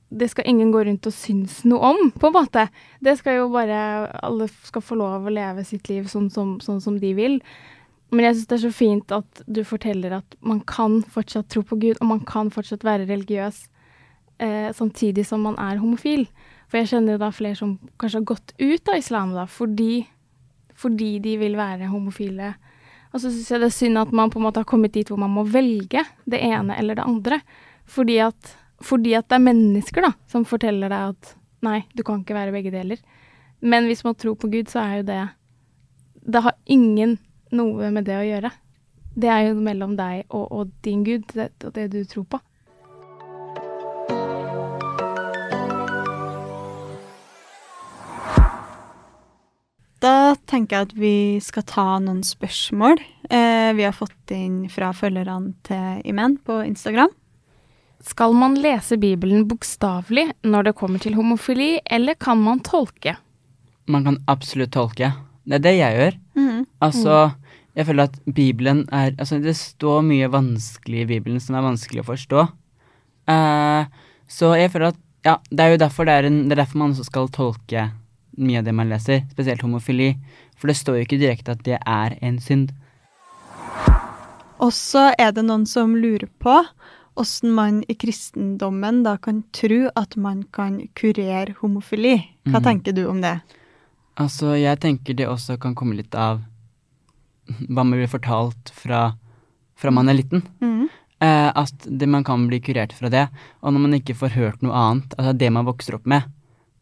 det 0.09 0.31
skal 0.33 0.47
ingen 0.49 0.71
gå 0.73 0.83
rundt 0.89 1.07
og 1.07 1.13
synes 1.13 1.61
noe 1.69 1.93
om, 1.93 2.11
på 2.17 2.31
en 2.31 2.37
måte. 2.37 2.69
Det 3.05 3.19
skal 3.19 3.43
jo 3.43 3.49
bare 3.53 4.09
Alle 4.25 4.49
skal 4.49 4.85
få 4.85 4.97
lov 4.97 5.27
å 5.29 5.33
leve 5.33 5.65
sitt 5.69 5.91
liv 5.91 6.09
sånn 6.09 6.31
som, 6.33 6.57
sånn 6.65 6.81
som 6.81 6.97
de 7.01 7.13
vil. 7.17 7.41
Men 8.09 8.25
jeg 8.25 8.39
syns 8.39 8.49
det 8.49 8.57
er 8.57 8.63
så 8.63 8.73
fint 8.73 9.13
at 9.13 9.43
du 9.45 9.61
forteller 9.69 10.15
at 10.21 10.39
man 10.41 10.63
kan 10.65 11.03
fortsatt 11.05 11.51
tro 11.53 11.61
på 11.67 11.77
Gud, 11.77 11.99
og 12.01 12.09
man 12.09 12.23
kan 12.25 12.49
fortsatt 12.53 12.87
være 12.89 13.09
religiøs 13.11 13.67
eh, 14.41 14.71
samtidig 14.73 15.27
som 15.29 15.45
man 15.45 15.59
er 15.61 15.83
homofil. 15.83 16.25
For 16.69 16.81
jeg 16.81 16.93
kjenner 16.95 17.21
da 17.21 17.29
flere 17.33 17.59
som 17.59 17.77
kanskje 18.01 18.23
har 18.23 18.31
gått 18.33 18.55
ut 18.57 18.89
av 18.89 19.01
islam 19.01 19.35
da, 19.37 19.45
fordi, 19.49 20.07
fordi 20.77 21.19
de 21.25 21.37
vil 21.41 21.59
være 21.61 21.91
homofile. 21.93 22.55
Og 23.13 23.21
så 23.21 23.29
syns 23.29 23.53
jeg 23.53 23.61
det 23.61 23.69
er 23.71 23.77
synd 23.77 24.01
at 24.01 24.13
man 24.17 24.33
på 24.33 24.41
en 24.41 24.47
måte 24.49 24.61
har 24.61 24.69
kommet 24.69 24.97
dit 24.97 25.09
hvor 25.09 25.21
man 25.21 25.33
må 25.33 25.45
velge 25.49 26.05
det 26.29 26.41
ene 26.45 26.77
eller 26.81 26.97
det 26.97 27.07
andre. 27.09 27.41
Fordi 27.89 28.19
at, 28.25 28.57
fordi 28.85 29.15
at 29.19 29.29
det 29.29 29.39
er 29.39 29.47
mennesker 29.47 30.05
da, 30.05 30.13
som 30.31 30.47
forteller 30.47 30.93
deg 30.93 31.15
at 31.15 31.33
nei, 31.67 31.81
du 31.95 32.05
kan 32.07 32.23
ikke 32.23 32.37
være 32.37 32.55
begge 32.55 32.73
deler. 32.75 33.01
Men 33.61 33.89
hvis 33.91 34.05
man 34.07 34.15
tror 34.15 34.37
på 34.39 34.51
Gud, 34.53 34.71
så 34.71 34.85
er 34.85 35.01
jo 35.01 35.09
det 35.09 35.23
Det 36.29 36.43
har 36.45 36.55
ingen 36.67 37.19
noe 37.51 37.91
med 37.91 38.05
det 38.05 38.19
å 38.19 38.27
gjøre. 38.27 38.51
Det 39.19 39.31
er 39.33 39.49
jo 39.49 39.55
mellom 39.65 39.97
deg 39.97 40.27
og, 40.29 40.53
og 40.53 40.71
din 40.85 41.03
gud, 41.05 41.25
det, 41.35 41.51
det 41.75 41.89
du 41.91 42.05
tror 42.05 42.27
på. 42.29 42.41
Da 49.99 50.37
tenker 50.47 50.77
jeg 50.77 50.87
at 50.87 50.93
vi 50.95 51.17
skal 51.43 51.65
ta 51.67 51.87
noen 51.99 52.21
spørsmål 52.23 53.01
eh, 53.35 53.73
vi 53.75 53.83
har 53.83 53.97
fått 53.97 54.31
inn 54.31 54.69
fra 54.71 54.93
følgerne 54.95 55.57
til 55.67 56.05
Imen 56.07 56.37
på 56.39 56.61
Instagram. 56.63 57.11
Skal 58.05 58.35
man 58.35 58.55
lese 58.63 58.97
Bibelen 58.97 59.49
bokstavelig 59.51 60.29
når 60.47 60.69
det 60.69 60.77
kommer 60.79 61.03
til 61.03 61.17
homofili, 61.19 61.81
eller 61.85 62.15
kan 62.15 62.39
man 62.39 62.61
tolke? 62.63 63.17
Man 63.91 64.05
kan 64.07 64.21
absolutt 64.31 64.73
tolke. 64.77 65.11
Det 65.49 65.59
er 65.59 65.65
det 65.65 65.75
jeg 65.79 65.99
gjør. 65.99 66.19
Mm. 66.39 66.63
Altså, 66.85 67.19
jeg 67.75 67.87
føler 67.89 68.11
at 68.11 68.17
Bibelen 68.35 68.85
er 68.93 69.15
Altså, 69.19 69.39
det 69.43 69.57
står 69.57 70.03
mye 70.07 70.31
vanskelig 70.31 71.03
i 71.03 71.09
Bibelen 71.15 71.41
som 71.41 71.57
er 71.57 71.67
vanskelig 71.67 72.05
å 72.05 72.11
forstå. 72.13 72.47
Uh, 73.29 73.89
så 74.29 74.55
jeg 74.57 74.73
føler 74.73 74.93
at 74.95 75.05
Ja, 75.27 75.35
det 75.51 75.61
er 75.61 75.73
jo 75.73 75.81
derfor 75.83 76.07
det 76.07 76.13
er, 76.15 76.27
en, 76.29 76.45
det 76.47 76.55
er 76.55 76.63
derfor 76.63 76.79
man 76.79 76.93
også 76.95 77.05
skal 77.09 77.27
tolke 77.35 77.89
mye 78.39 78.61
av 78.61 78.69
det 78.69 78.73
man 78.73 78.89
leser, 78.89 79.25
spesielt 79.33 79.65
homofili. 79.67 80.13
For 80.57 80.71
det 80.71 80.77
står 80.79 81.01
jo 81.01 81.07
ikke 81.07 81.19
direkte 81.19 81.57
at 81.57 81.65
det 81.67 81.81
er 81.83 82.15
en 82.23 82.39
synd. 82.39 82.71
Og 84.63 84.71
så 84.73 85.11
er 85.19 85.35
det 85.35 85.43
noen 85.45 85.67
som 85.67 85.97
lurer 85.99 86.31
på 86.39 86.55
åssen 87.19 87.53
man 87.55 87.81
i 87.89 87.95
kristendommen 87.99 89.03
da 89.07 89.17
kan 89.19 89.43
tro 89.55 89.89
at 89.99 90.17
man 90.17 90.45
kan 90.55 90.81
kurere 90.99 91.55
homofili. 91.61 92.17
Hva 92.49 92.61
mm. 92.61 92.65
tenker 92.65 92.97
du 92.97 93.05
om 93.11 93.21
det? 93.25 93.39
Altså, 94.19 94.55
jeg 94.59 94.81
tenker 94.83 95.15
det 95.19 95.29
også 95.31 95.59
kan 95.63 95.77
komme 95.79 95.99
litt 95.99 96.15
av 96.19 96.41
hva 97.69 97.83
man 97.85 97.97
blir 97.97 98.11
fortalt 98.11 98.73
fra, 98.75 99.13
fra 99.79 99.93
man 99.95 100.11
er 100.11 100.19
liten. 100.19 100.43
Mm. 100.61 100.89
Eh, 101.19 101.49
at 101.51 101.87
det, 101.87 102.07
man 102.07 102.25
kan 102.25 102.47
bli 102.49 102.61
kurert 102.63 102.93
fra 102.95 103.11
det. 103.13 103.27
Og 103.63 103.75
når 103.75 103.85
man 103.87 103.99
ikke 103.99 104.17
får 104.19 104.35
hørt 104.37 104.65
noe 104.65 104.75
annet, 104.75 105.15
altså 105.19 105.35
det 105.39 105.53
man 105.55 105.69
vokser 105.69 105.99
opp 105.99 106.07
med, 106.11 106.29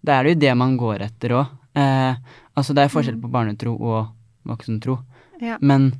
da 0.04 0.18
er 0.18 0.26
det 0.26 0.34
jo 0.34 0.42
det 0.46 0.56
man 0.58 0.76
går 0.80 1.06
etter 1.08 1.36
òg. 1.40 1.54
Eh, 1.76 2.18
altså 2.56 2.76
det 2.76 2.84
er 2.84 2.92
forskjell 2.92 3.18
mm. 3.18 3.22
på 3.24 3.32
barnetro 3.32 3.76
og 3.76 4.00
voksentro. 4.48 5.00
Ja. 5.42 5.58
Men 5.60 5.92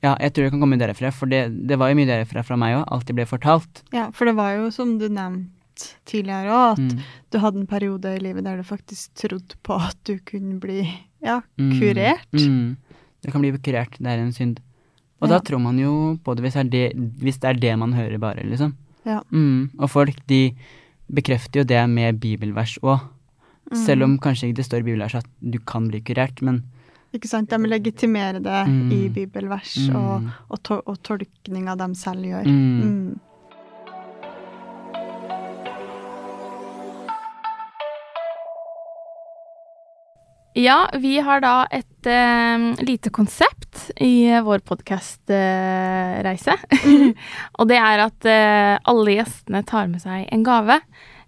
ja, 0.00 0.14
jeg 0.16 0.32
tror 0.32 0.46
det 0.46 0.52
kan 0.54 0.62
komme 0.62 0.78
derfra, 0.80 1.10
for 1.12 1.28
det, 1.28 1.42
det 1.68 1.76
var 1.80 1.90
jo 1.90 1.98
mye 1.98 2.08
derfra 2.08 2.44
fra 2.46 2.56
meg 2.60 2.78
òg. 2.78 2.84
Alt 2.88 3.10
det 3.10 3.16
ble 3.18 3.26
fortalt. 3.28 3.82
Ja, 3.92 4.08
for 4.16 4.30
det 4.30 4.36
var 4.38 4.54
jo 4.56 4.70
som 4.72 4.94
du 5.00 5.10
nevnte 5.12 5.90
tidligere 6.08 6.54
òg, 6.54 6.78
at 6.78 6.80
mm. 6.86 7.04
du 7.32 7.38
hadde 7.42 7.60
en 7.62 7.68
periode 7.68 8.14
i 8.16 8.22
livet 8.24 8.46
der 8.48 8.60
du 8.60 8.64
faktisk 8.66 9.12
trodde 9.20 9.58
på 9.66 9.76
at 9.76 9.98
du 10.08 10.16
kunne 10.28 10.56
bli 10.62 10.82
ja, 11.24 11.40
mm. 11.60 11.74
kurert. 11.76 12.32
Mm. 12.32 12.76
Det 13.20 13.32
kan 13.32 13.44
bli 13.44 13.52
kurert, 13.60 14.00
det 14.00 14.08
er 14.08 14.24
en 14.24 14.34
synd. 14.36 14.60
Og 15.20 15.28
ja. 15.28 15.36
da 15.36 15.44
tror 15.44 15.60
man 15.60 15.78
jo 15.80 16.16
på 16.24 16.34
det 16.36 16.46
hvis, 16.46 16.56
det 16.72 16.84
hvis, 17.20 17.40
det 17.42 17.48
er 17.50 17.60
det 17.60 17.76
man 17.80 17.92
hører 17.92 18.16
bare, 18.20 18.44
liksom. 18.48 18.72
Ja. 19.04 19.20
Mm, 19.32 19.70
og 19.80 19.92
folk, 19.92 20.16
de 20.28 20.54
bekrefter 21.12 21.60
jo 21.60 21.68
det 21.68 21.80
med 21.92 22.20
bibelvers 22.22 22.78
òg. 22.80 23.04
Mm. 23.70 23.80
Selv 23.84 24.08
om 24.08 24.16
kanskje 24.22 24.48
ikke 24.48 24.62
det 24.62 24.68
står 24.68 24.80
i 24.80 24.88
bibelvers 24.88 25.20
at 25.20 25.28
du 25.40 25.60
kan 25.60 25.92
bli 25.92 26.00
kurert, 26.04 26.40
men 26.40 26.64
Ikke 27.16 27.30
sant. 27.30 27.50
De 27.50 27.70
legitimerer 27.70 28.40
det 28.42 28.60
mm. 28.68 28.92
i 28.94 29.00
bibelvers, 29.10 29.74
og, 29.88 30.22
mm. 30.22 30.30
og, 30.46 30.62
to 30.66 30.78
og 30.84 31.02
tolkninga 31.06 31.74
de 31.80 31.90
selv 31.98 32.30
gjør. 32.30 32.46
Mm. 32.46 33.18
Ja, 40.60 40.90
vi 40.98 41.14
har 41.22 41.40
da 41.40 41.66
et 41.70 42.06
uh, 42.10 42.84
lite 42.84 43.10
konsept 43.14 43.90
i 44.02 44.26
vår 44.44 44.58
podkastreise. 44.66 46.56
Uh, 46.74 47.06
og 47.58 47.70
det 47.70 47.78
er 47.78 48.02
at 48.02 48.26
uh, 48.26 48.74
alle 48.92 49.14
gjestene 49.14 49.62
tar 49.66 49.88
med 49.90 50.02
seg 50.02 50.26
en 50.26 50.44
gave 50.46 50.80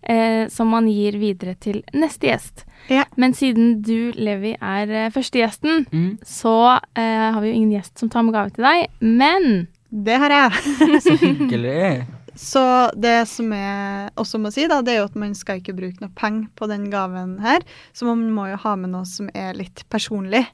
eh, 0.03 0.49
som 0.49 0.69
man 0.69 0.89
gir 0.91 1.17
videre 1.21 1.55
til 1.55 1.83
neste 1.95 2.29
gjest. 2.31 2.67
Ja. 2.91 3.05
Men 3.17 3.35
siden 3.35 3.77
du, 3.87 4.13
Levi, 4.17 4.57
er 4.59 5.13
første 5.15 5.39
gjesten, 5.39 5.85
mm. 5.93 6.19
så 6.27 6.57
har 6.97 7.39
vi 7.41 7.53
jo 7.53 7.55
ingen 7.55 7.77
gjest 7.77 8.03
som 8.03 8.11
tar 8.11 8.27
med 8.27 8.35
gave 8.35 8.51
til 8.57 8.67
deg. 8.67 8.91
Men 9.01 9.69
Det 9.93 10.19
har 10.19 10.35
jeg. 10.35 10.75
så 11.07 11.17
hyggelig. 11.21 12.03
Så 12.35 12.91
det 12.97 13.29
som 13.29 13.53
jeg 13.53 14.11
også 14.17 14.41
må 14.41 14.51
si, 14.53 14.65
da, 14.71 14.81
det 14.85 14.95
er 14.95 15.03
jo 15.03 15.09
at 15.11 15.19
man 15.21 15.35
skal 15.37 15.61
ikke 15.61 15.77
bruke 15.77 16.01
noe 16.01 16.13
penger 16.17 16.49
på 16.57 16.69
den 16.71 16.89
gaven 16.93 17.37
her. 17.45 17.65
Så 17.93 18.09
man 18.09 18.25
må 18.33 18.49
jo 18.51 18.61
ha 18.65 18.75
med 18.81 18.95
noe 18.95 19.05
som 19.09 19.29
er 19.37 19.53
litt 19.59 19.85
personlig. 19.93 20.47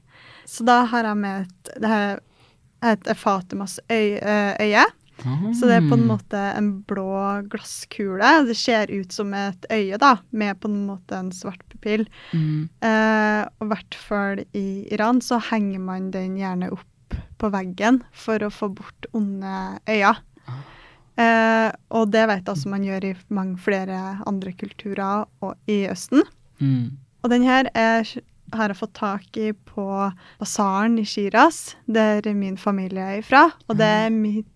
Så 0.49 0.67
da 0.67 0.83
har 0.91 1.07
jeg 1.07 1.21
med 1.21 1.47
et 1.47 1.73
Det 1.79 1.91
her 1.93 2.19
heter 2.83 3.15
Fatimas 3.19 3.79
øye. 3.91 4.19
eh, 4.19 4.87
Så 5.55 5.67
det 5.67 5.77
er 5.79 5.89
på 5.89 5.97
en 5.97 6.05
Mm. 6.07 6.11
måte 6.13 6.41
en 6.57 6.83
blå 6.87 7.43
glasskule. 7.51 8.47
Det 8.47 8.55
ser 8.57 8.91
ut 8.91 9.13
som 9.13 9.33
et 9.35 9.67
øye, 9.71 9.99
da, 9.99 10.17
med 10.33 10.61
på 10.61 10.69
en 10.69 10.87
måte 10.87 11.13
en 11.19 11.31
svart 11.33 11.59
pupill. 11.69 12.07
Mm. 12.33 12.69
Eh, 12.81 13.43
og 13.61 13.67
i 13.67 13.71
hvert 13.73 13.95
fall 13.95 14.45
i 14.55 14.87
Iran 14.93 15.21
så 15.21 15.41
henger 15.51 15.81
man 15.81 16.11
den 16.11 16.37
gjerne 16.37 16.71
opp 16.73 17.17
på 17.39 17.51
veggen 17.51 18.03
for 18.13 18.39
å 18.39 18.51
få 18.51 18.69
bort 18.75 19.07
onde 19.13 19.81
øyne. 19.89 20.17
Eh, 21.19 21.73
og 21.91 22.13
det 22.15 22.27
vet 22.31 22.45
jeg 22.45 22.53
altså 22.55 22.71
man 22.71 22.85
gjør 22.87 23.05
i 23.09 23.15
mange 23.35 23.59
flere 23.59 24.21
andre 24.29 24.53
kulturer 24.55 25.25
og 25.43 25.57
i 25.67 25.81
Østen. 25.91 26.23
Mm. 26.61 26.93
Og 27.25 27.31
den 27.33 27.43
her 27.43 27.67
er, 27.75 28.07
har 28.55 28.69
jeg 28.71 28.79
fått 28.79 28.95
tak 28.95 29.37
i 29.37 29.51
på 29.67 30.13
basaren 30.39 30.99
i 31.03 31.05
Shiraz, 31.05 31.75
der 31.91 32.23
min 32.35 32.57
familie 32.57 33.03
er 33.03 33.19
ifra. 33.25 33.49
Og 33.69 33.77
det 33.81 33.87
er 33.87 34.11
mitt, 34.15 34.47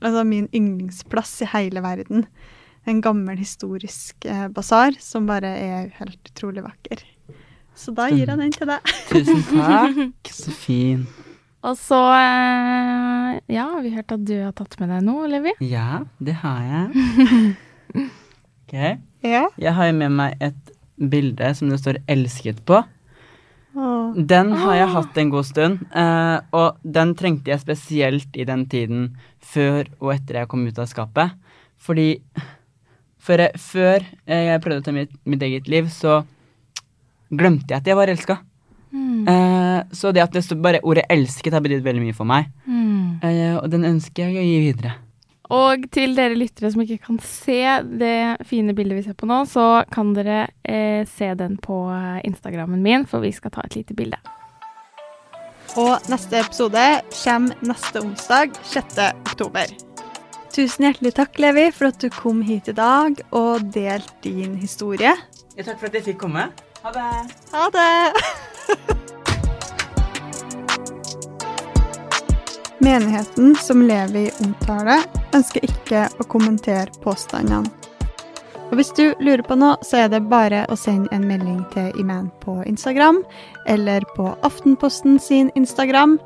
altså 0.00 0.24
min 0.26 0.48
yndlingsplass 0.54 1.42
i 1.44 1.50
hele 1.52 1.82
verden. 1.84 2.26
En 2.88 3.00
gammel, 3.04 3.36
historisk 3.40 4.24
eh, 4.24 4.46
basar 4.54 4.96
som 5.02 5.26
bare 5.28 5.50
er 5.60 5.88
helt 5.98 6.30
utrolig 6.32 6.64
vakker. 6.64 7.02
Så 7.78 7.92
da 7.94 8.08
gir 8.10 8.26
jeg 8.26 8.38
den 8.40 8.54
til 8.54 8.70
deg. 8.70 8.92
Tusen 9.10 9.42
takk. 9.52 10.30
Så 10.40 10.54
fin. 10.54 11.04
Og 11.66 11.74
så 11.78 11.98
eh, 12.14 13.38
Ja, 13.50 13.66
vi 13.82 13.92
hørt 13.94 14.14
at 14.14 14.24
du 14.26 14.34
har 14.40 14.54
tatt 14.56 14.78
med 14.80 14.90
deg 14.94 15.04
noe, 15.06 15.26
Levi? 15.30 15.52
Ja, 15.66 16.04
det 16.22 16.38
har 16.44 16.62
jeg. 16.70 16.88
Ok. 18.68 18.74
Ja. 19.24 19.46
Jeg 19.56 19.72
har 19.72 19.86
jo 19.88 19.92
med 19.96 20.12
meg 20.12 20.42
et 20.44 20.72
bilde 21.00 21.46
som 21.56 21.70
det 21.72 21.78
står 21.80 22.02
'elsket' 22.04 22.60
på. 22.68 22.82
Den 24.28 24.52
har 24.58 24.74
jeg 24.74 24.92
hatt 24.94 25.18
en 25.20 25.30
god 25.30 25.46
stund, 25.46 25.82
eh, 25.94 26.38
og 26.56 26.78
den 26.82 27.14
trengte 27.18 27.52
jeg 27.52 27.62
spesielt 27.62 28.38
i 28.38 28.46
den 28.48 28.64
tiden 28.70 29.10
før 29.38 29.86
og 30.00 30.14
etter 30.16 30.40
jeg 30.40 30.50
kom 30.50 30.66
ut 30.66 30.80
av 30.80 30.88
skapet. 30.90 31.36
Fordi 31.78 32.08
før 33.22 33.44
jeg, 33.46 33.62
før 33.62 34.06
jeg 34.26 34.62
prøvde 34.64 34.82
å 34.82 34.86
ta 34.88 34.94
mitt, 34.96 35.14
mitt 35.28 35.44
eget 35.46 35.70
liv, 35.70 35.90
så 35.92 36.22
glemte 37.28 37.70
jeg 37.70 37.82
at 37.82 37.90
jeg 37.90 37.98
var 37.98 38.10
elska. 38.10 38.38
Mm. 38.90 39.28
Eh, 39.28 39.80
så 39.92 40.12
det 40.12 40.24
at 40.24 40.32
det 40.32 40.62
bare 40.62 40.80
ordet 40.82 41.04
'elsket' 41.10 41.52
har 41.52 41.60
betydd 41.60 41.84
veldig 41.84 42.02
mye 42.02 42.16
for 42.16 42.24
meg. 42.24 42.48
Mm. 42.66 43.20
Eh, 43.22 43.56
og 43.56 43.70
den 43.70 43.84
ønsker 43.84 44.28
jeg 44.28 44.36
å 44.36 44.46
gi 44.46 44.58
videre. 44.72 44.94
Og 45.54 45.86
til 45.94 46.12
dere 46.16 46.36
lyttere 46.36 46.70
som 46.72 46.82
ikke 46.84 47.00
kan 47.06 47.20
se 47.24 47.60
det 47.88 48.44
fine 48.48 48.74
bildet 48.76 48.98
vi 48.98 49.04
ser 49.06 49.16
på 49.16 49.28
nå, 49.28 49.42
så 49.48 49.84
kan 49.92 50.12
dere 50.16 50.42
eh, 50.62 51.08
se 51.08 51.30
den 51.38 51.56
på 51.64 51.86
eh, 51.94 52.20
Instagrammen 52.28 52.82
min, 52.84 53.06
for 53.08 53.24
vi 53.24 53.32
skal 53.32 53.54
ta 53.54 53.64
et 53.64 53.78
lite 53.80 53.96
bilde. 53.96 54.20
Og 55.80 56.10
neste 56.10 56.40
episode 56.42 56.84
kommer 57.22 57.64
neste 57.64 58.02
onsdag, 58.02 58.60
6. 58.72 59.00
oktober. 59.30 59.72
Tusen 60.52 60.88
hjertelig 60.88 61.14
takk, 61.16 61.40
Levi, 61.40 61.68
for 61.72 61.92
at 61.92 62.00
du 62.02 62.08
kom 62.12 62.40
hit 62.44 62.68
i 62.72 62.76
dag 62.76 63.20
og 63.30 63.68
delte 63.72 64.08
din 64.24 64.56
historie. 64.60 65.14
Ja, 65.56 65.64
takk 65.64 65.78
for 65.78 65.88
at 65.88 66.00
jeg 66.00 66.10
fikk 66.12 66.22
komme. 66.26 66.48
Ha 66.84 66.94
det. 66.94 67.10
Ha 67.54 67.68
det! 67.74 68.96
Menigheten 72.78 73.56
som 73.56 73.82
Levi 73.82 74.28
omtaler, 74.44 75.02
ønsker 75.34 75.64
ikke 75.66 76.04
å 76.22 76.26
kommentere 76.30 76.92
påstandene. 77.02 77.66
Og 78.68 78.76
Hvis 78.78 78.92
du 78.94 79.14
lurer 79.18 79.42
på 79.42 79.56
noe, 79.58 79.78
så 79.82 80.04
er 80.04 80.12
det 80.12 80.28
bare 80.30 80.60
å 80.70 80.76
sende 80.76 81.10
en 81.16 81.24
melding 81.26 81.62
til 81.72 81.88
Iman 81.98 82.28
på 82.44 82.60
Instagram, 82.68 83.22
eller 83.66 84.04
på 84.14 84.28
Aftenposten 84.46 85.16
sin 85.18 85.50
Instagram. 85.56 86.18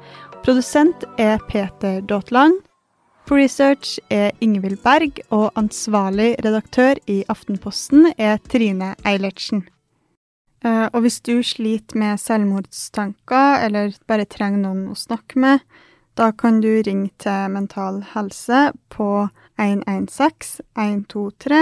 Produsent 0.42 1.06
er 1.22 1.38
Peter 1.48 2.02
Daatland. 2.02 2.58
På 3.24 3.38
research 3.38 3.96
er 4.10 4.34
Ingvild 4.42 4.82
Berg, 4.82 5.22
og 5.30 5.54
ansvarlig 5.56 6.34
redaktør 6.44 6.98
i 7.06 7.22
Aftenposten 7.32 8.10
er 8.18 8.42
Trine 8.50 8.92
Eilertsen. 9.06 9.62
Eh, 10.66 10.88
og 10.92 11.00
hvis 11.06 11.22
du 11.24 11.38
sliter 11.46 11.96
med 11.98 12.20
selvmordstanker, 12.20 13.64
eller 13.64 13.96
bare 14.10 14.26
trenger 14.28 14.66
noen 14.66 14.90
å 14.92 14.98
snakke 14.98 15.40
med, 15.40 15.62
da 16.14 16.32
kan 16.32 16.60
du 16.60 16.68
ringe 16.84 17.10
til 17.22 17.48
Mental 17.52 18.02
Helse 18.12 18.72
på 18.92 19.28
116 19.60 20.64
123, 20.76 21.60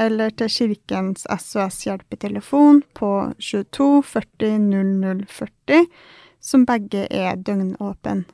eller 0.00 0.30
til 0.30 0.48
Kirkens 0.48 1.26
SOS-hjelpetelefon 1.28 2.82
på 2.96 3.12
22 3.38 4.02
40 4.02 4.58
00 4.58 5.24
40, 5.28 5.86
som 6.40 6.66
begge 6.66 7.06
er 7.10 7.36
døgnåpen. 7.36 8.24